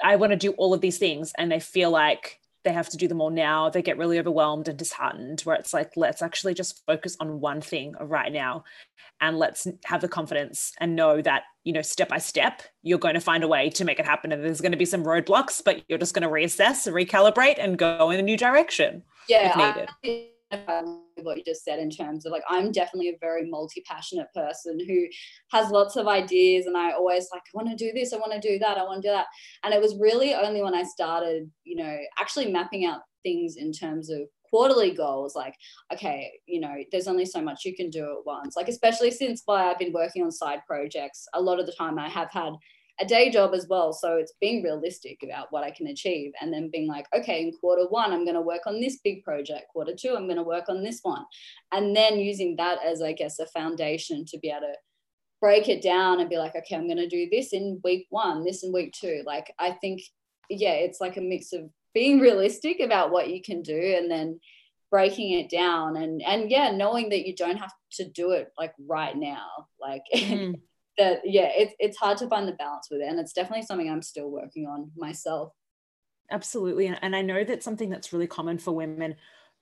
[0.02, 1.32] I want to do all of these things.
[1.36, 3.70] And they feel like they have to do them all now.
[3.70, 7.60] They get really overwhelmed and disheartened, where it's like, let's actually just focus on one
[7.60, 8.64] thing right now.
[9.20, 13.14] And let's have the confidence and know that, you know, step by step, you're going
[13.14, 14.32] to find a way to make it happen.
[14.32, 17.76] And there's going to be some roadblocks, but you're just going to reassess, recalibrate, and
[17.76, 19.02] go in a new direction.
[19.28, 19.50] Yeah.
[19.50, 19.88] If needed.
[20.04, 20.30] I-
[21.22, 25.06] what you just said in terms of like I'm definitely a very multi-passionate person who
[25.52, 28.32] has lots of ideas and I always like I want to do this I want
[28.32, 29.26] to do that I want to do that.
[29.62, 33.72] And it was really only when I started you know actually mapping out things in
[33.72, 35.54] terms of quarterly goals like
[35.92, 38.56] okay you know there's only so much you can do at once.
[38.56, 41.98] Like especially since why I've been working on side projects a lot of the time
[41.98, 42.54] I have had
[43.00, 43.92] a day job as well.
[43.92, 47.52] So it's being realistic about what I can achieve and then being like, okay, in
[47.52, 49.68] quarter one, I'm going to work on this big project.
[49.72, 51.24] Quarter two, I'm going to work on this one.
[51.72, 54.74] And then using that as, I guess, a foundation to be able to
[55.40, 58.44] break it down and be like, okay, I'm going to do this in week one,
[58.44, 59.22] this in week two.
[59.24, 60.02] Like, I think,
[60.50, 64.40] yeah, it's like a mix of being realistic about what you can do and then
[64.90, 68.74] breaking it down and and yeah knowing that you don't have to do it like
[68.88, 69.46] right now
[69.80, 70.60] like mm.
[71.00, 73.90] That yeah it's it's hard to find the balance with it and it's definitely something
[73.90, 75.52] i'm still working on myself.
[76.30, 79.16] Absolutely and i know that's something that's really common for women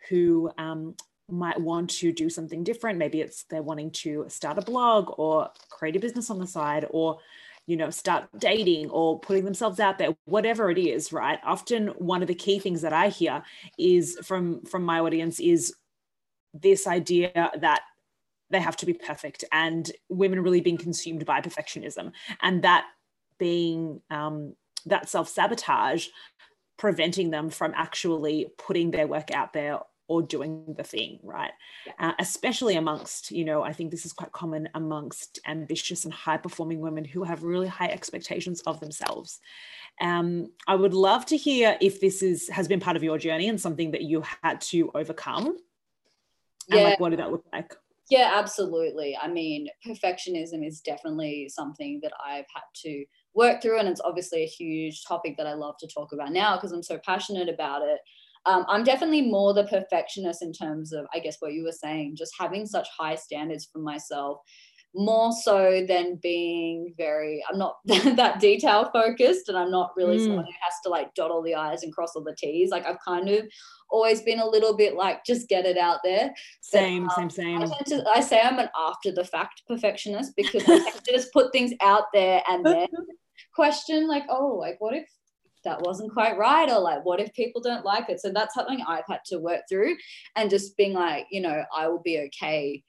[0.09, 0.95] who um,
[1.29, 2.99] might want to do something different.
[2.99, 6.87] Maybe it's they're wanting to start a blog or create a business on the side
[6.91, 7.19] or
[7.67, 11.39] you know start dating or putting themselves out there whatever it is right?
[11.45, 13.43] Often one of the key things that i hear
[13.79, 15.75] is from from my audience is
[16.55, 17.83] this idea that
[18.51, 22.87] they have to be perfect and women really being consumed by perfectionism and that
[23.39, 24.55] being um,
[24.87, 26.07] that self-sabotage
[26.77, 31.51] preventing them from actually putting their work out there or doing the thing, right?
[31.99, 36.39] Uh, especially amongst, you know, I think this is quite common amongst ambitious and high
[36.39, 39.39] performing women who have really high expectations of themselves.
[40.01, 43.49] Um, I would love to hear if this is has been part of your journey
[43.49, 45.59] and something that you had to overcome.
[46.69, 46.77] Yeah.
[46.77, 47.77] And like, what did that look like?
[48.11, 49.17] Yeah, absolutely.
[49.21, 53.05] I mean, perfectionism is definitely something that I've had to
[53.35, 56.57] work through, and it's obviously a huge topic that I love to talk about now
[56.57, 58.01] because I'm so passionate about it
[58.47, 62.15] um, I'm definitely more the perfectionist in terms of, I guess, what you were saying,
[62.17, 64.39] just having such high standards for myself,
[64.95, 70.25] more so than being very, I'm not that detail focused and I'm not really mm.
[70.25, 72.71] someone who has to like dot all the I's and cross all the T's.
[72.71, 73.47] Like I've kind of
[73.91, 76.33] always been a little bit like, just get it out there.
[76.61, 77.73] Same, but, um, same, same.
[77.73, 81.73] I, to, I, say I'm an after the fact perfectionist because I just put things
[81.81, 82.89] out there and then
[83.55, 85.09] question like, oh, like what if
[85.65, 88.81] that wasn't quite right or like what if people don't like it so that's something
[88.87, 89.97] i've had to work through
[90.37, 92.83] and just being like you know i will be okay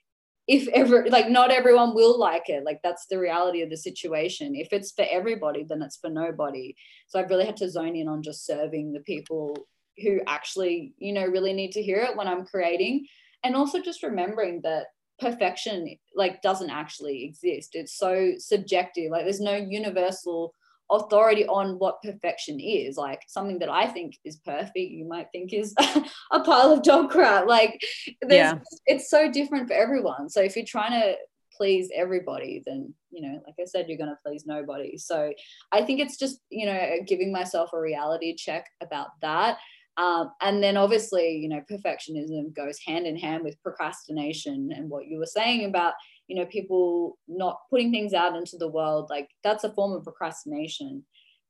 [0.49, 2.65] if ever like not everyone will like it.
[2.65, 4.55] Like that's the reality of the situation.
[4.55, 6.75] If it's for everybody then it's for nobody.
[7.07, 9.55] So i've really had to zone in on just serving the people
[10.01, 13.05] who actually you know really need to hear it when i'm creating.
[13.43, 14.87] And also just remembering that
[15.19, 17.71] perfection like doesn't actually exist.
[17.73, 19.11] It's so subjective.
[19.11, 20.53] Like there's no universal
[20.91, 22.97] authority on what perfection is.
[22.97, 25.73] Like something that i think is perfect you might think is
[26.31, 27.47] a pile of dog crap.
[27.47, 27.81] Like
[28.27, 28.59] yeah.
[28.85, 30.29] it's so different for everyone.
[30.29, 31.15] So if you're trying to
[31.55, 34.97] please everybody then you know like i said you're going to please nobody.
[34.97, 35.31] So
[35.71, 39.57] i think it's just you know giving myself a reality check about that.
[39.97, 45.07] Um, and then obviously you know perfectionism goes hand in hand with procrastination and what
[45.07, 45.93] you were saying about
[46.29, 50.03] you know people not putting things out into the world like that's a form of
[50.03, 51.03] procrastination.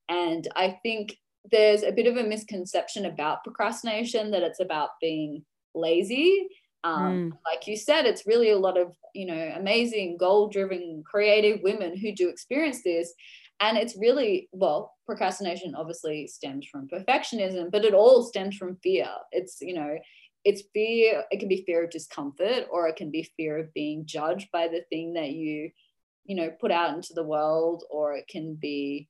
[0.07, 1.15] And i think
[1.51, 6.47] there's a bit of a misconception about procrastination that it's about being lazy.
[6.85, 7.31] Um, mm.
[7.45, 11.97] like you said it's really a lot of you know amazing goal driven creative women
[11.97, 13.13] who do experience this.
[13.61, 19.09] And it's really well procrastination obviously stems from perfectionism but it all stems from fear.
[19.33, 19.97] It's you know
[20.45, 24.05] it's fear it can be fear of discomfort or it can be fear of being
[24.05, 25.69] judged by the thing that you
[26.25, 29.09] you know put out into the world or it can be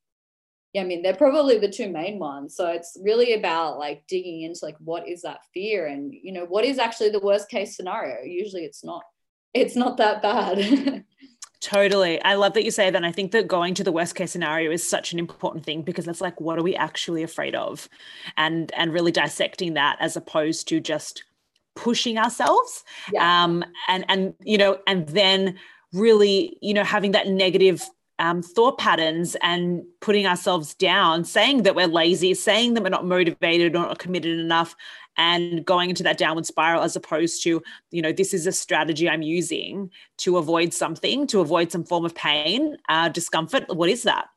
[0.72, 2.56] yeah i mean they're probably the two main ones.
[2.56, 5.86] So it's really about like digging into like what is that fear?
[5.86, 8.24] And you know what is actually the worst case scenario?
[8.24, 9.02] Usually it's not
[9.52, 11.04] it's not that bad
[11.60, 12.22] Totally.
[12.22, 12.96] I love that you say that.
[12.96, 15.82] And I think that going to the worst case scenario is such an important thing
[15.82, 17.88] because it's like, what are we actually afraid of?
[18.36, 21.24] And and really dissecting that as opposed to just
[21.76, 22.82] pushing ourselves.
[23.12, 23.44] Yeah.
[23.44, 25.58] Um, and and you know, and then
[25.92, 27.82] really, you know, having that negative
[28.20, 33.06] um, thought patterns and putting ourselves down, saying that we're lazy, saying that we're not
[33.06, 34.76] motivated or not committed enough,
[35.16, 39.08] and going into that downward spiral as opposed to, you know, this is a strategy
[39.08, 43.64] I'm using to avoid something, to avoid some form of pain, uh, discomfort.
[43.68, 44.28] What is that?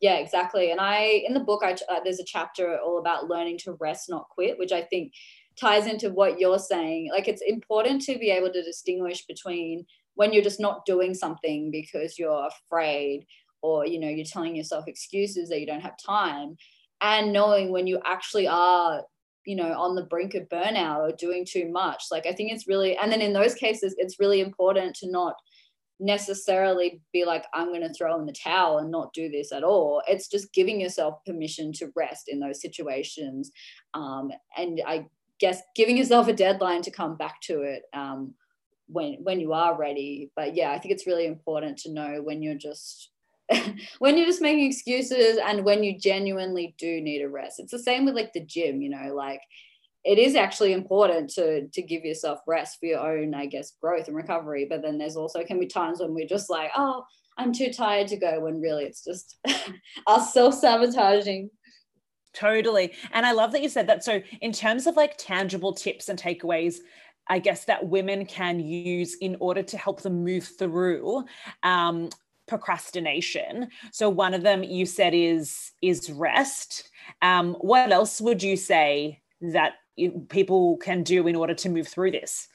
[0.00, 0.70] Yeah, exactly.
[0.70, 4.08] And I, in the book, I, uh, there's a chapter all about learning to rest,
[4.08, 5.12] not quit, which I think
[5.56, 7.10] ties into what you're saying.
[7.12, 9.84] Like, it's important to be able to distinguish between
[10.14, 13.26] when you're just not doing something because you're afraid
[13.62, 16.56] or you know you're telling yourself excuses that you don't have time
[17.00, 19.02] and knowing when you actually are
[19.46, 22.04] you know on the brink of burnout or doing too much.
[22.10, 25.34] Like i think it's really and then in those cases it's really important to not
[26.00, 29.62] necessarily be like i'm going to throw in the towel and not do this at
[29.62, 30.02] all.
[30.08, 33.52] It's just giving yourself permission to rest in those situations
[33.94, 35.06] um, and i
[35.38, 38.34] guess giving yourself a deadline to come back to it um,
[38.86, 40.30] when when you are ready.
[40.36, 43.11] But yeah i think it's really important to know when you're just
[43.98, 47.60] when you're just making excuses and when you genuinely do need a rest.
[47.60, 49.40] It's the same with like the gym, you know, like
[50.04, 54.08] it is actually important to to give yourself rest for your own, I guess, growth
[54.08, 54.66] and recovery.
[54.68, 57.04] But then there's also can be times when we're just like, oh,
[57.38, 59.38] I'm too tired to go, when really it's just
[60.06, 61.50] us self-sabotaging.
[62.34, 62.92] Totally.
[63.12, 64.02] And I love that you said that.
[64.04, 66.76] So, in terms of like tangible tips and takeaways,
[67.28, 71.24] I guess that women can use in order to help them move through
[71.62, 72.08] um,
[72.52, 73.68] procrastination.
[73.92, 76.90] So, one of them you said is is rest.
[77.22, 79.72] Um, what else would you say that
[80.28, 82.48] people can do in order to move through this?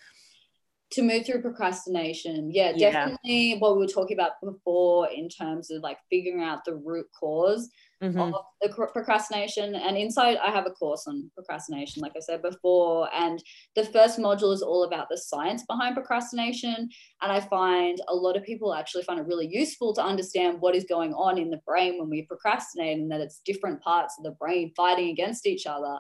[0.89, 5.69] to move through procrastination yeah, yeah, definitely what we were talking about before in terms
[5.69, 7.69] of like figuring out the root cause
[8.01, 8.19] mm-hmm.
[8.19, 13.09] of the procrastination and inside i have a course on procrastination like i said before
[13.13, 13.43] and
[13.75, 16.89] the first module is all about the science behind procrastination
[17.21, 20.75] and i find a lot of people actually find it really useful to understand what
[20.75, 24.23] is going on in the brain when we procrastinate and that it's different parts of
[24.23, 25.97] the brain fighting against each other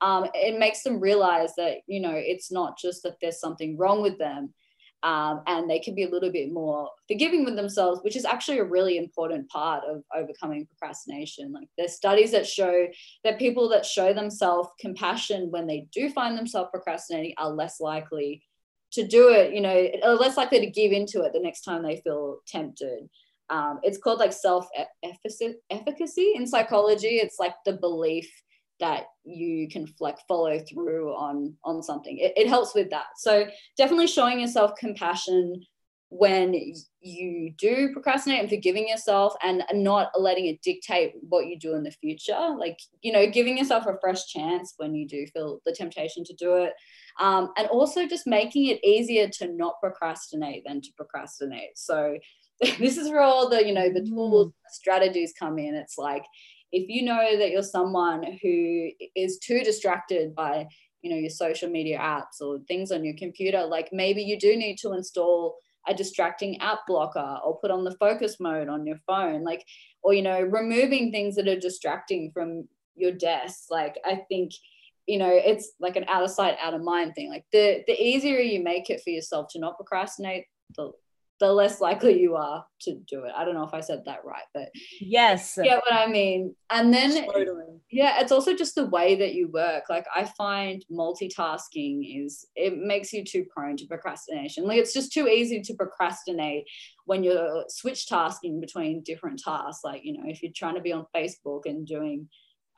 [0.00, 4.02] um, it makes them realize that you know it's not just that there's something wrong
[4.02, 4.52] with them
[5.02, 8.58] um, and they can be a little bit more forgiving with themselves which is actually
[8.58, 11.52] a really important part of overcoming procrastination.
[11.52, 12.86] Like there's studies that show
[13.24, 18.42] that people that show themselves compassion when they do find themselves procrastinating are less likely
[18.92, 21.82] to do it you know are less likely to give into it the next time
[21.82, 23.08] they feel tempted.
[23.48, 24.68] Um, it's called like self
[25.02, 27.16] efficacy in psychology.
[27.16, 28.30] It's like the belief
[28.80, 32.18] that you can like follow through on on something.
[32.18, 33.06] It, it helps with that.
[33.16, 35.62] So definitely showing yourself compassion
[36.12, 41.74] when you do procrastinate and forgiving yourself and not letting it dictate what you do
[41.74, 42.56] in the future.
[42.58, 46.34] Like you know giving yourself a fresh chance when you do feel the temptation to
[46.34, 46.72] do it.
[47.20, 51.76] Um, and also just making it easier to not procrastinate than to procrastinate.
[51.76, 52.16] So
[52.78, 54.52] this is where all the you know the tools mm.
[54.70, 55.74] strategies come in.
[55.74, 56.24] It's like
[56.72, 60.66] if you know that you're someone who is too distracted by
[61.02, 64.56] you know your social media apps or things on your computer like maybe you do
[64.56, 65.56] need to install
[65.88, 69.64] a distracting app blocker or put on the focus mode on your phone like
[70.02, 73.64] or you know removing things that are distracting from your desk.
[73.70, 74.52] Like i think
[75.06, 77.30] you know it's like an out of sight out of mind thing.
[77.30, 80.44] Like the the easier you make it for yourself to not procrastinate
[80.76, 80.92] the
[81.40, 83.32] the less likely you are to do it.
[83.34, 84.68] I don't know if I said that right, but
[85.00, 86.54] yes, get what I mean.
[86.70, 87.80] And then, totally.
[87.90, 89.84] yeah, it's also just the way that you work.
[89.88, 94.64] Like I find multitasking is it makes you too prone to procrastination.
[94.64, 96.64] Like it's just too easy to procrastinate
[97.06, 99.82] when you're switch tasking between different tasks.
[99.82, 102.28] Like you know, if you're trying to be on Facebook and doing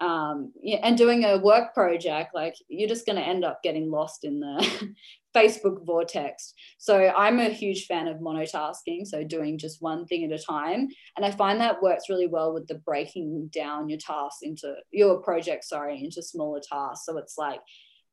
[0.01, 4.25] um, and doing a work project, like you're just going to end up getting lost
[4.25, 4.95] in the
[5.37, 6.55] Facebook vortex.
[6.79, 10.89] So I'm a huge fan of monotasking, so doing just one thing at a time.
[11.17, 15.23] And I find that works really well with the breaking down your tasks into your
[15.23, 17.07] project, sorry, into smaller tasks.
[17.07, 17.61] So it's like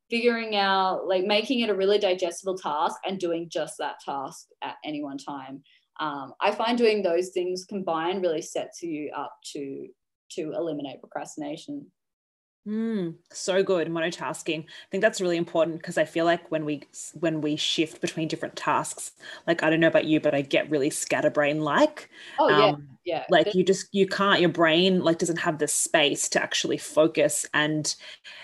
[0.10, 4.76] figuring out, like making it a really digestible task and doing just that task at
[4.86, 5.64] any one time.
[6.00, 9.88] Um, I find doing those things combined really sets you up to
[10.32, 11.88] to eliminate procrastination.
[12.68, 14.64] Mm, so good monotasking.
[14.66, 16.84] I think that's really important because I feel like when we
[17.20, 19.12] when we shift between different tasks,
[19.48, 22.10] like I don't know about you, but I get really scatterbrain like.
[22.38, 23.24] Oh yeah, um, yeah.
[23.30, 24.42] Like you just you can't.
[24.42, 27.96] Your brain like doesn't have the space to actually focus, and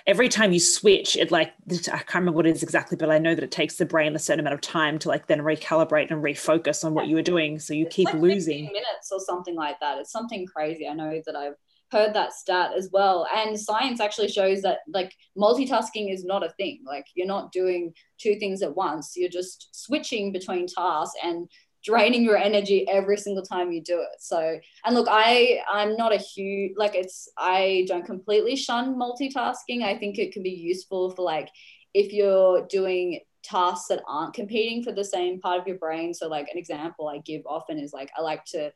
[0.08, 3.20] every time you switch, it like I can't remember what it is exactly, but I
[3.20, 6.10] know that it takes the brain a certain amount of time to like then recalibrate
[6.10, 7.60] and refocus on what you were doing.
[7.60, 10.00] So you it's keep like losing minutes or something like that.
[10.00, 10.88] It's something crazy.
[10.88, 11.56] I know that I've
[11.92, 13.28] heard that stat as well.
[13.34, 16.82] And science actually shows that like multitasking is not a thing.
[16.86, 19.14] Like you're not doing two things at once.
[19.16, 21.48] You're just switching between tasks and
[21.84, 24.20] draining your energy every single time you do it.
[24.20, 29.84] So and look i i'm not a huge like it's i don't completely shun multitasking.
[29.84, 31.50] I think it can be useful for like
[31.94, 36.16] if you're doing tasks that aren't competing for the same part of your brain.
[36.16, 38.72] So like an example i give often is like i like to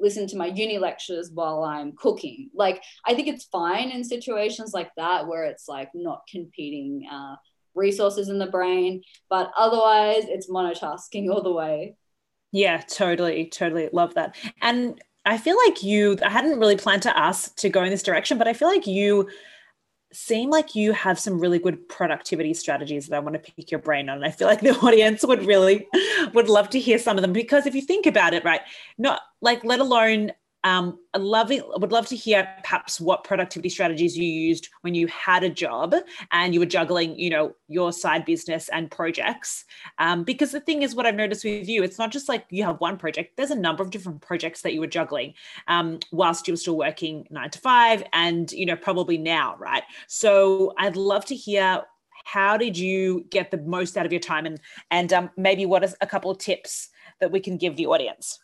[0.00, 2.50] listen to my uni lectures while I'm cooking.
[2.54, 7.36] Like, I think it's fine in situations like that where it's like not competing uh,
[7.74, 11.96] resources in the brain, but otherwise it's monotasking all the way.
[12.52, 14.36] Yeah, totally, totally love that.
[14.60, 18.02] And I feel like you, I hadn't really planned to ask to go in this
[18.02, 19.28] direction, but I feel like you
[20.12, 23.80] seem like you have some really good productivity strategies that I want to pick your
[23.80, 24.16] brain on.
[24.16, 25.86] And I feel like the audience would really
[26.34, 28.60] would love to hear some of them because if you think about it, right,
[28.98, 30.32] not like let alone
[30.64, 34.94] um, I'd love it, would love to hear perhaps what productivity strategies you used when
[34.94, 35.94] you had a job
[36.32, 39.64] and you were juggling, you know, your side business and projects.
[39.98, 42.64] Um, because the thing is, what I've noticed with you, it's not just like you
[42.64, 43.36] have one project.
[43.36, 45.34] There's a number of different projects that you were juggling
[45.66, 49.82] um, whilst you were still working nine to five, and you know, probably now, right?
[50.08, 51.84] So I'd love to hear
[52.24, 55.82] how did you get the most out of your time, and and um, maybe what
[55.84, 56.90] is a couple of tips
[57.20, 58.38] that we can give the audience.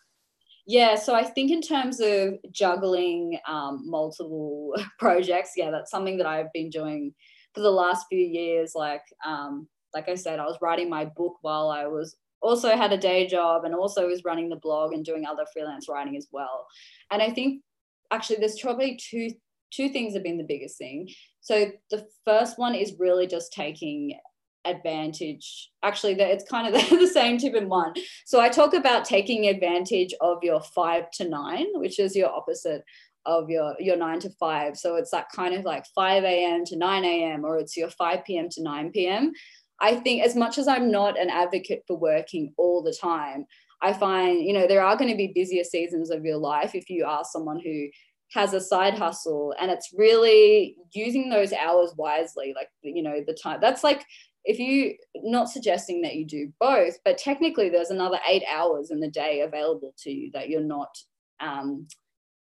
[0.66, 6.26] Yeah, so I think in terms of juggling um, multiple projects, yeah, that's something that
[6.26, 7.14] I've been doing
[7.54, 8.72] for the last few years.
[8.74, 12.92] Like, um, like I said, I was writing my book while I was also had
[12.92, 16.28] a day job and also was running the blog and doing other freelance writing as
[16.32, 16.66] well.
[17.10, 17.62] And I think
[18.10, 19.30] actually there's probably two
[19.72, 21.08] two things have been the biggest thing.
[21.40, 24.18] So the first one is really just taking
[24.66, 25.70] advantage.
[25.82, 27.94] Actually that it's kind of the, the same tip in one.
[28.24, 32.82] So i talk about taking advantage of your five to nine which is your opposite
[33.24, 34.76] of your your nine to five.
[34.76, 38.24] So it's that kind of like 5 a.m to 9 a.m or it's your 5
[38.24, 39.32] p.m to 9 p.m
[39.80, 43.44] i think as much as i'm not an advocate for working all the time
[43.82, 46.88] i find you know there are going to be busier seasons of your life if
[46.88, 47.86] you are someone who
[48.32, 53.34] has a side hustle and it's really using those hours wisely like you know the
[53.34, 54.04] time that's like
[54.46, 59.00] if you not suggesting that you do both but technically there's another eight hours in
[59.00, 60.96] the day available to you that you're not
[61.40, 61.86] um,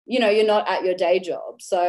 [0.06, 1.62] you know you're not at your day job.
[1.62, 1.82] So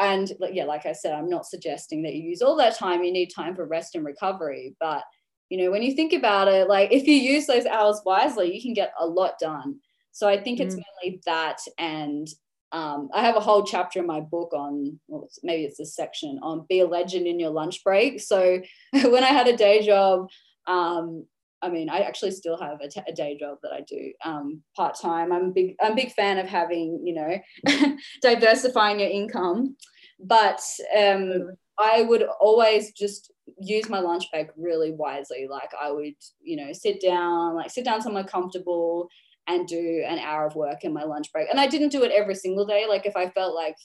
[0.00, 3.02] and yeah like i said i'm not suggesting that you use all that time.
[3.02, 4.76] You need time for rest and recovery.
[4.80, 5.02] But
[5.48, 8.62] you know when you think about it like if you use those hours wisely you
[8.62, 9.80] can get a lot done.
[10.12, 10.82] So i think it's mm.
[11.02, 12.28] mainly that and
[12.72, 16.38] um, I have a whole chapter in my book on, well, maybe it's a section
[16.42, 18.20] on be a legend in your lunch break.
[18.20, 18.60] So
[18.92, 20.28] when I had a day job,
[20.66, 21.24] um,
[21.60, 24.62] I mean, I actually still have a, t- a day job that I do um,
[24.76, 25.32] part time.
[25.32, 29.76] I'm big, I'm a big fan of having, you know, diversifying your income.
[30.20, 30.60] But
[30.96, 35.46] um, I would always just use my lunch break really wisely.
[35.50, 39.08] Like I would, you know, sit down, like sit down somewhere comfortable,
[39.48, 41.48] and do an hour of work in my lunch break.
[41.50, 42.84] And I didn't do it every single day.
[42.86, 43.76] Like if I felt like,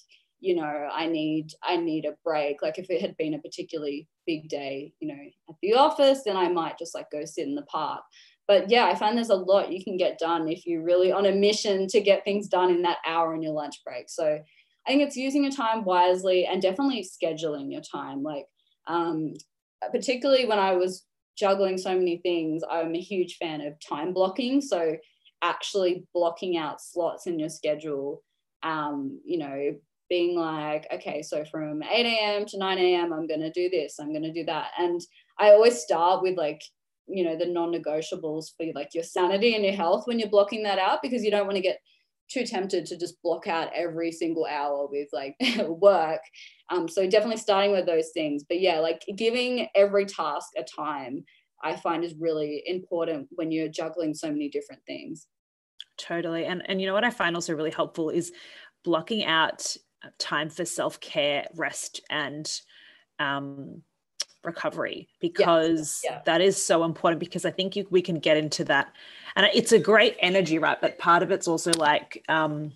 [0.42, 2.62] you know, I need I need a break.
[2.62, 6.36] Like if it had been a particularly big day, you know, at the office, then
[6.36, 8.02] I might just like go sit in the park.
[8.46, 11.26] But yeah, I find there's a lot you can get done if you're really on
[11.26, 14.10] a mission to get things done in that hour in your lunch break.
[14.10, 14.26] So
[14.86, 18.22] I think it's using your time wisely and definitely scheduling your time.
[18.22, 18.46] Like
[18.88, 19.34] um,
[19.92, 21.06] particularly when I was
[21.38, 24.60] juggling so many things, I'm a huge fan of time blocking.
[24.60, 24.98] So
[25.44, 28.24] actually blocking out slots in your schedule
[28.64, 29.76] um, you know
[30.10, 34.00] being like okay so from 8 a.m to 9 a.m i'm going to do this
[34.00, 34.68] i'm going to do that.
[34.78, 35.02] And
[35.40, 36.62] i always start with like
[37.08, 40.80] you know the non-negotiables for like your sanity and your health when you're blocking that
[40.80, 41.80] out because you don't want to get
[42.30, 45.36] too tempted to just block out every single hour with like
[45.68, 46.22] work.
[46.70, 48.46] Um, so definitely starting with those things.
[48.48, 51.24] But yeah like giving every task a time
[51.64, 55.28] i find is really important when you're juggling so many different things
[55.98, 56.46] Totally.
[56.46, 58.32] And and you know what I find also really helpful is
[58.84, 59.76] blocking out
[60.18, 62.52] time for self-care, rest and
[63.20, 63.82] um
[64.44, 66.12] recovery because yeah.
[66.14, 66.22] Yeah.
[66.26, 68.92] that is so important because I think you, we can get into that
[69.36, 72.74] and it's a great energy right but part of it's also like um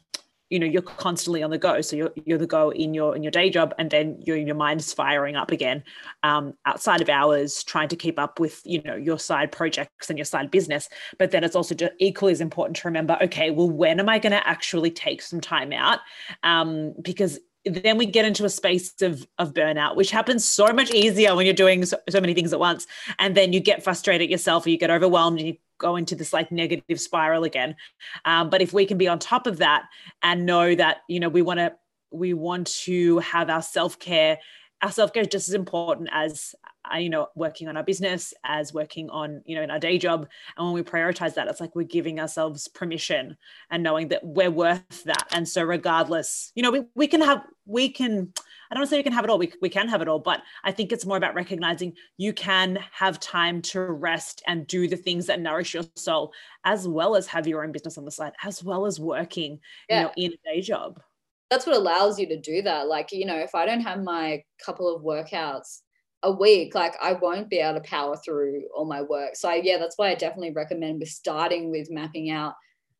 [0.49, 1.81] you know you're constantly on the go.
[1.81, 4.69] So you're, you're the go in your in your day job and then your your
[4.71, 5.83] is firing up again
[6.23, 10.17] um, outside of hours trying to keep up with you know your side projects and
[10.17, 10.89] your side business.
[11.17, 14.19] But then it's also just equally as important to remember okay well when am i
[14.19, 15.99] going to actually take some time out?
[16.43, 17.39] Um, because
[17.69, 21.45] then we get into a space of of burnout which happens so much easier when
[21.45, 22.87] you're doing so, so many things at once
[23.19, 26.33] and then you get frustrated yourself or you get overwhelmed and you go into this
[26.33, 27.75] like negative spiral again.
[28.25, 29.85] Um, but if we can be on top of that
[30.23, 31.73] and know that, you know, we want to,
[32.11, 34.39] we want to have our self care,
[34.81, 36.55] our self care is just as important as,
[36.93, 39.97] Uh, you know, working on our business, as working on, you know, in our day
[39.97, 40.27] job.
[40.55, 43.37] And when we prioritize that, it's like we're giving ourselves permission
[43.69, 45.27] and knowing that we're worth that.
[45.31, 48.31] And so, regardless, you know, we, we can have, we can,
[48.69, 49.37] I don't want to say you can have it all.
[49.37, 52.79] We, we can have it all, but I think it's more about recognizing you can
[52.91, 56.33] have time to rest and do the things that nourish your soul,
[56.63, 59.59] as well as have your own business on the side, as well as working,
[59.89, 59.99] yeah.
[59.99, 61.01] you know, in a day job.
[61.49, 62.87] That's what allows you to do that.
[62.87, 65.81] Like, you know, if I don't have my couple of workouts
[66.23, 69.35] a week, like I won't be able to power through all my work.
[69.35, 72.53] So yeah, that's why I definitely recommend with starting with mapping out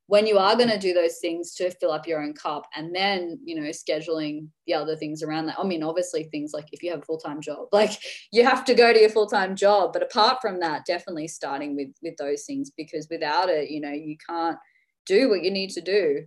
[0.08, 2.96] when you are going to do those things to fill up your own cup and
[2.96, 6.82] then you know scheduling the other things around that i mean obviously things like if
[6.82, 7.92] you have a full-time job like
[8.32, 11.90] you have to go to your full-time job but apart from that definitely starting with
[12.02, 14.58] with those things because without it you know you can't
[15.06, 16.26] do what you need to do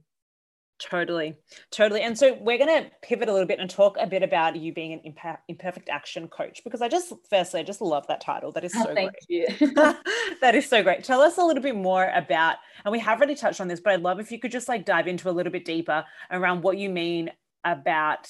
[0.81, 1.37] Totally,
[1.71, 2.01] totally.
[2.01, 4.73] And so we're going to pivot a little bit and talk a bit about you
[4.73, 8.51] being an imperfect action coach because I just, firstly, I just love that title.
[8.53, 9.51] That is oh, so Thank great.
[9.61, 9.75] you.
[10.41, 11.05] that is so great.
[11.05, 13.93] Tell us a little bit more about, and we have already touched on this, but
[13.93, 16.79] I'd love if you could just like dive into a little bit deeper around what
[16.79, 17.31] you mean
[17.65, 18.27] about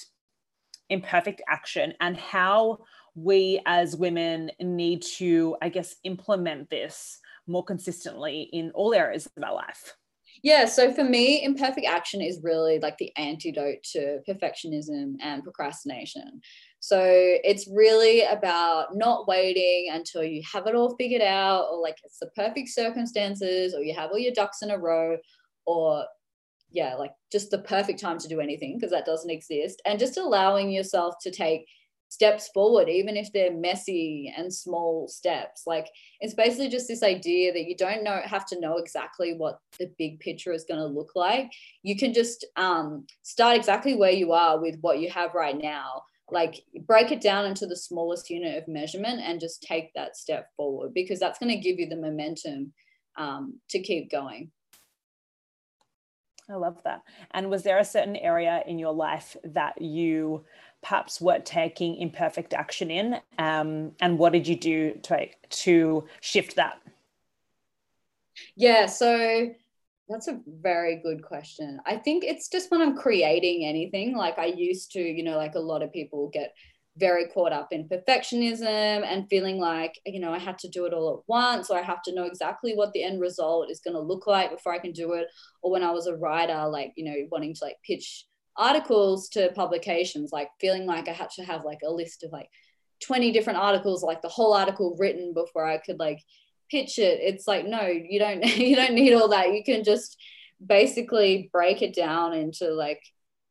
[0.88, 2.78] imperfect action and how
[3.14, 9.44] we as women need to, I guess, implement this more consistently in all areas of
[9.44, 9.94] our life.
[10.43, 16.41] Yeah, so for me, imperfect action is really like the antidote to perfectionism and procrastination.
[16.80, 21.99] So it's really about not waiting until you have it all figured out, or like
[22.05, 25.18] it's the perfect circumstances, or you have all your ducks in a row,
[25.66, 26.07] or
[26.70, 29.82] yeah, like just the perfect time to do anything because that doesn't exist.
[29.84, 31.66] And just allowing yourself to take
[32.11, 35.62] steps forward, even if they're messy and small steps.
[35.66, 35.88] Like
[36.20, 39.90] it's basically just this idea that you don't know have to know exactly what the
[39.96, 41.50] big picture is going to look like.
[41.82, 46.02] You can just um, start exactly where you are with what you have right now.
[46.32, 50.48] Like break it down into the smallest unit of measurement and just take that step
[50.56, 52.72] forward because that's going to give you the momentum
[53.16, 54.50] um, to keep going.
[56.50, 57.02] I love that.
[57.30, 60.44] And was there a certain area in your life that you
[60.82, 63.20] perhaps were taking imperfect action in?
[63.38, 66.80] Um, and what did you do to, to shift that?
[68.56, 69.50] Yeah, so
[70.08, 71.80] that's a very good question.
[71.86, 75.54] I think it's just when I'm creating anything, like I used to, you know, like
[75.54, 76.52] a lot of people get
[76.96, 78.66] very caught up in perfectionism
[79.04, 81.82] and feeling like you know i had to do it all at once or i
[81.82, 84.78] have to know exactly what the end result is going to look like before i
[84.78, 85.28] can do it
[85.62, 88.26] or when i was a writer like you know wanting to like pitch
[88.61, 92.48] articles to publications like feeling like i had to have like a list of like
[93.02, 96.20] 20 different articles like the whole article written before i could like
[96.70, 97.20] pitch it.
[97.20, 99.52] It's like no you don't you don't need all that.
[99.52, 100.16] You can just
[100.64, 103.02] basically break it down into like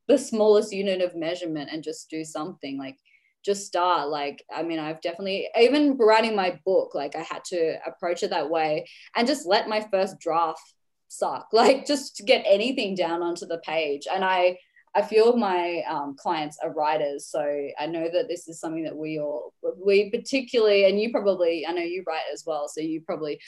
[0.07, 2.97] the smallest unit of measurement and just do something like
[3.45, 4.09] just start.
[4.09, 8.29] Like i mean i've definitely even writing my book like i had to approach it
[8.31, 10.61] that way and just let my first draft
[11.07, 11.47] suck.
[11.53, 14.07] Like just get anything down onto the page.
[14.11, 14.57] And i
[14.99, 17.41] a few of my um, clients are writers so
[17.79, 21.71] i know that this is something that we all we particularly and you probably i
[21.71, 23.39] know you write as well so you probably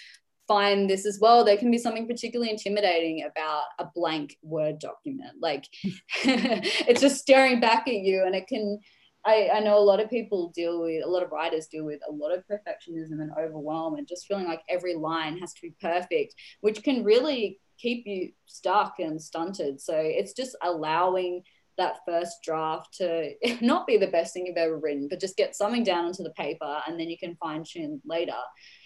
[0.48, 1.46] find this as well.
[1.46, 5.66] There can be something particularly intimidating about a blank word document like
[6.26, 8.80] it's just staring back at you and it can
[9.26, 12.00] I, I know a lot of people deal with a lot of writers deal with
[12.08, 15.76] a lot of perfectionism and overwhelm and just feeling like every line has to be
[15.80, 19.80] perfect, which can really keep you stuck and stunted.
[19.80, 21.44] So it's just allowing
[21.78, 25.56] that first draft to not be the best thing you've ever written, but just get
[25.56, 28.34] something down onto the paper and then you can fine tune later.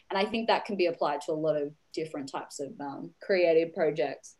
[0.10, 3.14] And I think that can be applied to a lot of different types of um,
[3.22, 4.36] creative projects.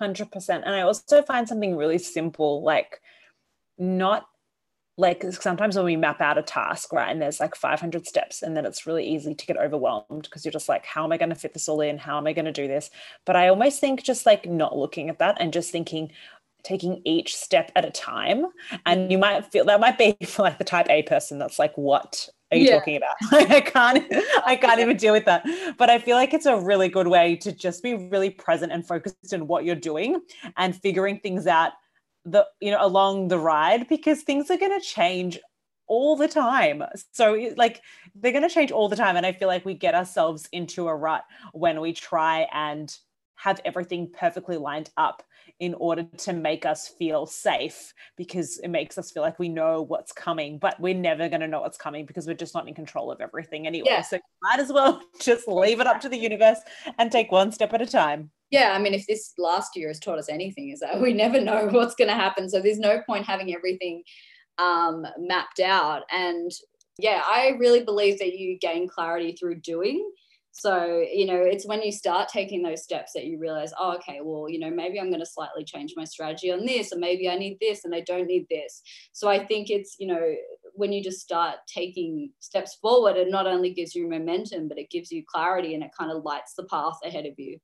[0.00, 0.48] 100%.
[0.48, 3.00] And I also find something really simple, like
[3.78, 4.26] not
[4.98, 8.56] like sometimes when we map out a task, right, and there's like 500 steps, and
[8.56, 11.28] then it's really easy to get overwhelmed because you're just like, how am I going
[11.28, 11.98] to fit this all in?
[11.98, 12.90] How am I going to do this?
[13.24, 16.10] But I almost think just like not looking at that and just thinking,
[16.64, 18.46] taking each step at a time.
[18.86, 21.78] And you might feel that might be for like the type A person that's like,
[21.78, 22.78] what are you yeah.
[22.78, 23.14] talking about?
[23.50, 24.12] I can't,
[24.44, 25.46] I can't even deal with that.
[25.78, 28.84] But I feel like it's a really good way to just be really present and
[28.84, 30.20] focused in what you're doing
[30.56, 31.72] and figuring things out
[32.30, 35.38] the you know along the ride because things are going to change
[35.86, 36.82] all the time.
[37.12, 37.80] So like
[38.14, 40.88] they're going to change all the time and i feel like we get ourselves into
[40.88, 42.96] a rut when we try and
[43.38, 45.22] have everything perfectly lined up
[45.60, 49.82] in order to make us feel safe because it makes us feel like we know
[49.82, 52.74] what's coming, but we're never going to know what's coming because we're just not in
[52.74, 53.88] control of everything anyway.
[53.88, 54.02] Yeah.
[54.02, 56.58] So might as well just leave it up to the universe
[56.98, 60.00] and take one step at a time yeah, I mean, if this last year has
[60.00, 62.48] taught us anything, is that we never know what's going to happen.
[62.48, 64.02] So there's no point having everything
[64.58, 66.02] um, mapped out.
[66.10, 66.50] And
[66.98, 70.10] yeah, I really believe that you gain clarity through doing.
[70.58, 74.18] So, you know, it's when you start taking those steps that you realize, oh, okay,
[74.20, 77.28] well, you know, maybe I'm going to slightly change my strategy on this, or maybe
[77.28, 78.82] I need this and I don't need this.
[79.12, 80.34] So I think it's, you know,
[80.74, 84.90] when you just start taking steps forward, it not only gives you momentum, but it
[84.90, 87.58] gives you clarity and it kind of lights the path ahead of you.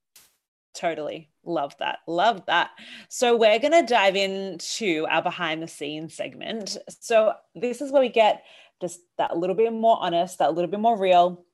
[0.73, 1.31] Totally.
[1.45, 1.99] Love that.
[2.07, 2.71] Love that.
[3.09, 6.79] So, we're going to dive into our behind the scenes segment.
[7.01, 8.45] So, this is where we get
[8.81, 11.45] just that little bit more honest, that little bit more real.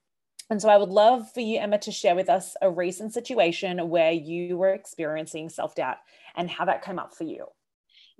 [0.50, 3.88] And so, I would love for you, Emma, to share with us a recent situation
[3.88, 5.98] where you were experiencing self doubt
[6.36, 7.46] and how that came up for you.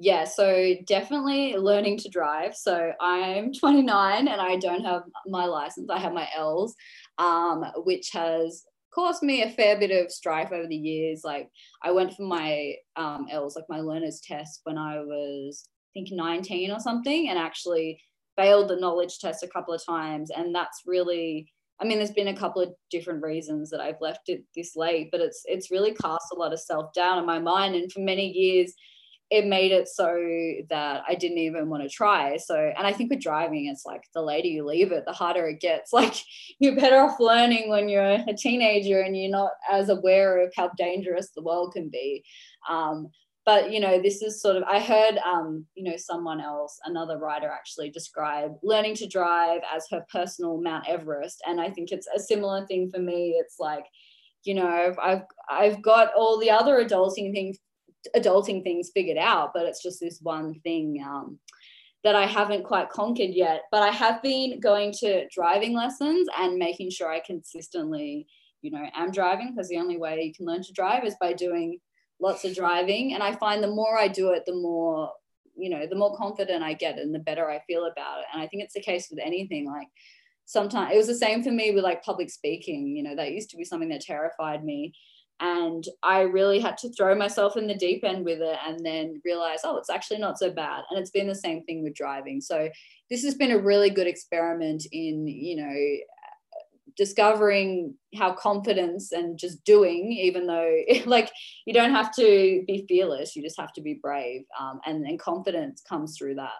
[0.03, 2.57] Yeah, so definitely learning to drive.
[2.57, 5.91] So I'm 29 and I don't have my license.
[5.91, 6.75] I have my L's,
[7.19, 8.65] um, which has
[8.95, 11.21] caused me a fair bit of strife over the years.
[11.23, 11.51] Like
[11.83, 16.09] I went for my um, L's, like my learner's test when I was, I think
[16.13, 18.01] 19 or something, and actually
[18.39, 20.31] failed the knowledge test a couple of times.
[20.31, 24.29] And that's really, I mean, there's been a couple of different reasons that I've left
[24.29, 27.39] it this late, but it's it's really cast a lot of self doubt in my
[27.39, 27.75] mind.
[27.75, 28.75] And for many years,
[29.31, 30.07] it made it so
[30.71, 32.37] that I didn't even want to try.
[32.37, 35.47] So, and I think with driving, it's like the later you leave it, the harder
[35.49, 35.93] it gets.
[36.01, 36.15] Like
[36.59, 40.71] you're better off learning when you're a teenager and you're not as aware of how
[40.77, 42.25] dangerous the world can be.
[42.69, 43.11] Um,
[43.51, 47.19] but you know, this is sort of I heard um, you know someone else, another
[47.19, 52.07] writer actually describe learning to drive as her personal Mount Everest, and I think it's
[52.15, 53.35] a similar thing for me.
[53.41, 53.87] It's like
[54.45, 57.59] you know I've I've, got all the other adulting things
[58.17, 61.37] adulting things figured out, but it's just this one thing um,
[62.05, 63.63] that I haven't quite conquered yet.
[63.73, 68.29] But I have been going to driving lessons and making sure I consistently,
[68.63, 71.33] you know, am driving because the only way you can learn to drive is by
[71.33, 71.81] doing
[72.21, 73.15] lots of driving.
[73.15, 75.13] And I find the more I do it, the more,
[75.57, 78.27] you know, the more confident I get and the better I feel about it.
[78.33, 79.89] And I think it's the case with anything like
[80.47, 83.51] sometimes it was the same for me with like public speaking you know that used
[83.51, 84.93] to be something that terrified me
[85.41, 89.23] and I really had to throw myself in the deep end with it and then
[89.25, 90.83] realize, oh, it's actually not so bad.
[90.91, 92.43] And it's been the same thing with driving.
[92.43, 92.69] So
[93.09, 95.75] this has been a really good experiment in, you know,
[96.97, 100.77] discovering how confidence and just doing, even though
[101.07, 101.31] like
[101.67, 104.43] you don't have to be fearless, you just have to be brave.
[104.59, 106.53] Um, and, and confidence comes through that.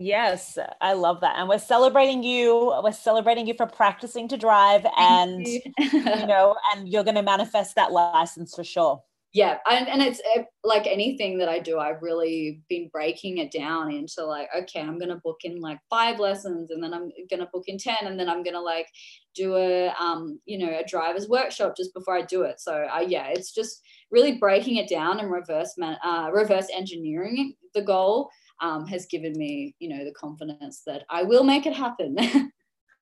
[0.00, 1.34] Yes, I love that.
[1.38, 2.72] And we're celebrating you.
[2.84, 5.60] We're celebrating you for practicing to drive and you.
[5.76, 6.26] you.
[6.26, 9.02] know, and you're going to manifest that license for sure.
[9.34, 13.52] Yeah, and, and it's eh, like anything that I do, I've really been breaking it
[13.52, 17.48] down into like, okay, I'm gonna book in like five lessons, and then I'm gonna
[17.52, 18.86] book in ten, and then I'm gonna like
[19.34, 22.58] do a um, you know, a driver's workshop just before I do it.
[22.58, 27.54] So uh, yeah, it's just really breaking it down and reverse man, uh, reverse engineering
[27.74, 31.74] the goal um, has given me, you know, the confidence that I will make it
[31.74, 32.16] happen.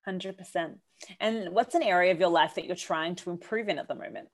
[0.08, 0.74] 100%.
[1.20, 3.94] And what's an area of your life that you're trying to improve in at the
[3.94, 4.28] moment?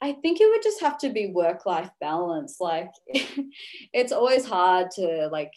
[0.00, 2.56] I think it would just have to be work life balance.
[2.60, 2.90] Like,
[3.92, 5.52] it's always hard to like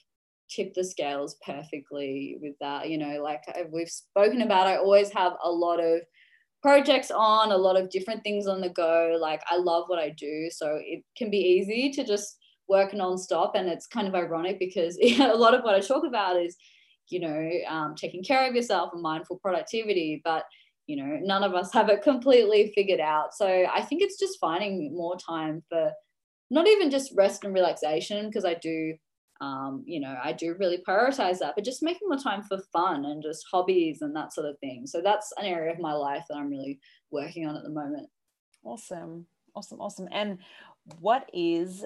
[0.49, 2.89] tip the scales perfectly with that.
[2.89, 6.01] You know, like we've spoken about, I always have a lot of
[6.61, 9.17] projects on, a lot of different things on the go.
[9.19, 10.49] Like, I love what I do.
[10.51, 12.37] So it can be easy to just
[12.67, 13.51] work nonstop.
[13.55, 16.55] And it's kind of ironic because a lot of what I talk about is,
[17.09, 20.21] you know, um, taking care of yourself and mindful productivity.
[20.23, 20.45] But
[20.91, 23.33] you know, none of us have it completely figured out.
[23.33, 25.93] So I think it's just finding more time for
[26.49, 28.95] not even just rest and relaxation, because I do,
[29.39, 33.05] um, you know, I do really prioritize that, but just making more time for fun
[33.05, 34.85] and just hobbies and that sort of thing.
[34.85, 38.09] So that's an area of my life that I'm really working on at the moment.
[38.65, 39.27] Awesome.
[39.55, 39.79] Awesome.
[39.79, 40.09] Awesome.
[40.11, 40.39] And
[40.99, 41.85] what is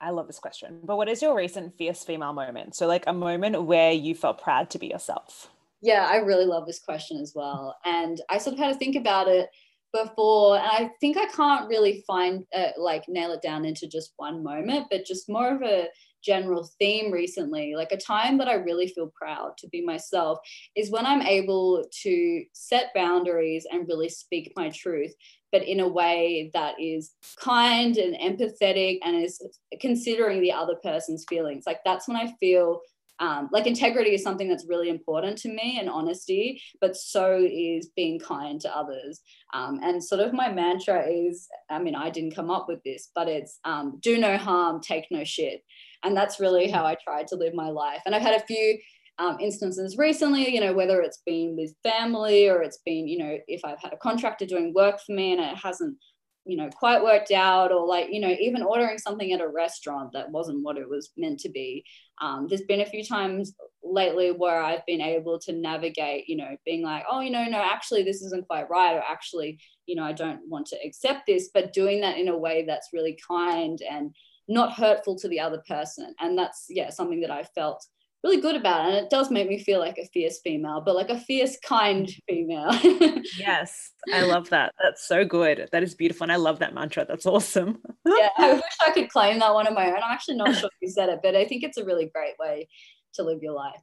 [0.00, 0.78] I love this question.
[0.84, 2.76] But what is your recent fierce female moment?
[2.76, 5.50] So, like a moment where you felt proud to be yourself.
[5.80, 7.76] Yeah, I really love this question as well.
[7.84, 9.48] And I sort of had to think about it
[9.92, 10.56] before.
[10.56, 14.42] And I think I can't really find, uh, like, nail it down into just one
[14.42, 15.88] moment, but just more of a
[16.22, 17.74] general theme recently.
[17.76, 20.38] Like, a time that I really feel proud to be myself
[20.74, 25.14] is when I'm able to set boundaries and really speak my truth
[25.50, 29.40] but in a way that is kind and empathetic and is
[29.80, 31.64] considering the other person's feelings.
[31.66, 32.80] Like that's when I feel
[33.20, 37.90] um, like integrity is something that's really important to me and honesty, but so is
[37.96, 39.20] being kind to others.
[39.52, 43.10] Um, and sort of my mantra is I mean, I didn't come up with this,
[43.14, 45.62] but it's um, do no harm, take no shit.
[46.04, 48.02] And that's really how I tried to live my life.
[48.06, 48.78] And I've had a few
[49.18, 53.38] um, instances recently, you know, whether it's been with family or it's been, you know,
[53.48, 55.96] if I've had a contractor doing work for me and it hasn't,
[56.44, 60.12] you know, quite worked out, or like, you know, even ordering something at a restaurant
[60.12, 61.84] that wasn't what it was meant to be.
[62.20, 66.56] Um, there's been a few times lately where I've been able to navigate, you know,
[66.64, 70.04] being like, oh, you know, no, actually, this isn't quite right, or actually, you know,
[70.04, 73.80] I don't want to accept this, but doing that in a way that's really kind
[73.88, 74.14] and
[74.48, 76.14] not hurtful to the other person.
[76.20, 77.84] And that's, yeah, something that I felt
[78.24, 78.88] really good about it.
[78.88, 82.10] And it does make me feel like a fierce female, but like a fierce, kind
[82.28, 82.70] female.
[83.38, 84.74] yes, I love that.
[84.82, 85.68] That's so good.
[85.72, 86.24] That is beautiful.
[86.24, 87.04] And I love that mantra.
[87.06, 87.78] That's awesome.
[88.06, 89.96] yeah, I wish I could claim that one of my own.
[89.96, 92.68] I'm actually not sure who said it, but I think it's a really great way
[93.14, 93.80] to live your life.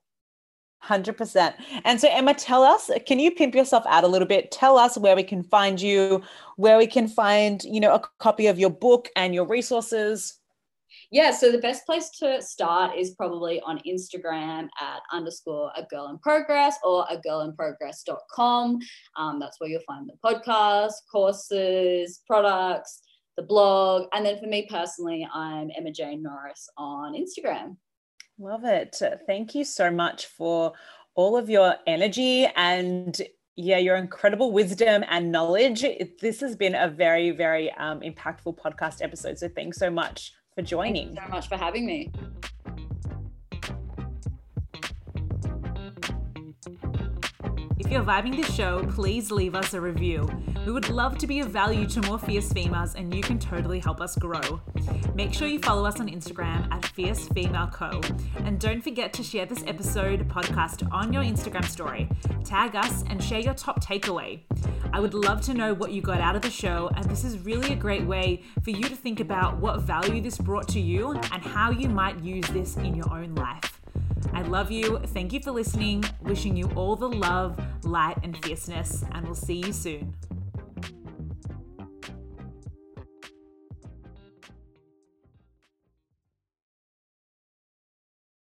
[0.83, 1.53] 100%.
[1.83, 4.51] And so, Emma, tell us, can you pimp yourself out a little bit?
[4.51, 6.21] Tell us where we can find you,
[6.57, 10.39] where we can find, you know, a copy of your book and your resources.
[11.15, 16.09] Yeah, so the best place to start is probably on Instagram at underscore a girl
[16.09, 18.79] in progress or a girl in progress.com.
[19.15, 23.01] Um, that's where you'll find the podcast, courses, products,
[23.37, 24.09] the blog.
[24.11, 27.77] And then for me personally, I'm Emma Jane Norris on Instagram.
[28.37, 29.01] Love it.
[29.25, 30.73] Thank you so much for
[31.15, 33.17] all of your energy and
[33.55, 35.85] yeah, your incredible wisdom and knowledge.
[36.19, 39.39] This has been a very, very um, impactful podcast episode.
[39.39, 41.15] So thanks so much for joining.
[41.15, 42.09] so much for having me.
[47.85, 50.27] If you're vibing the show, please leave us a review.
[50.65, 53.77] We would love to be of value to more fierce females, and you can totally
[53.77, 54.59] help us grow.
[55.13, 58.01] Make sure you follow us on Instagram at Fierce Female Co.
[58.37, 62.09] And don't forget to share this episode podcast on your Instagram story.
[62.43, 64.39] Tag us and share your top takeaway.
[64.91, 67.37] I would love to know what you got out of the show, and this is
[67.45, 71.11] really a great way for you to think about what value this brought to you
[71.11, 73.74] and how you might use this in your own life.
[74.35, 74.99] I love you.
[74.99, 76.03] Thank you for listening.
[76.21, 80.13] Wishing you all the love, light, and fierceness, and we'll see you soon.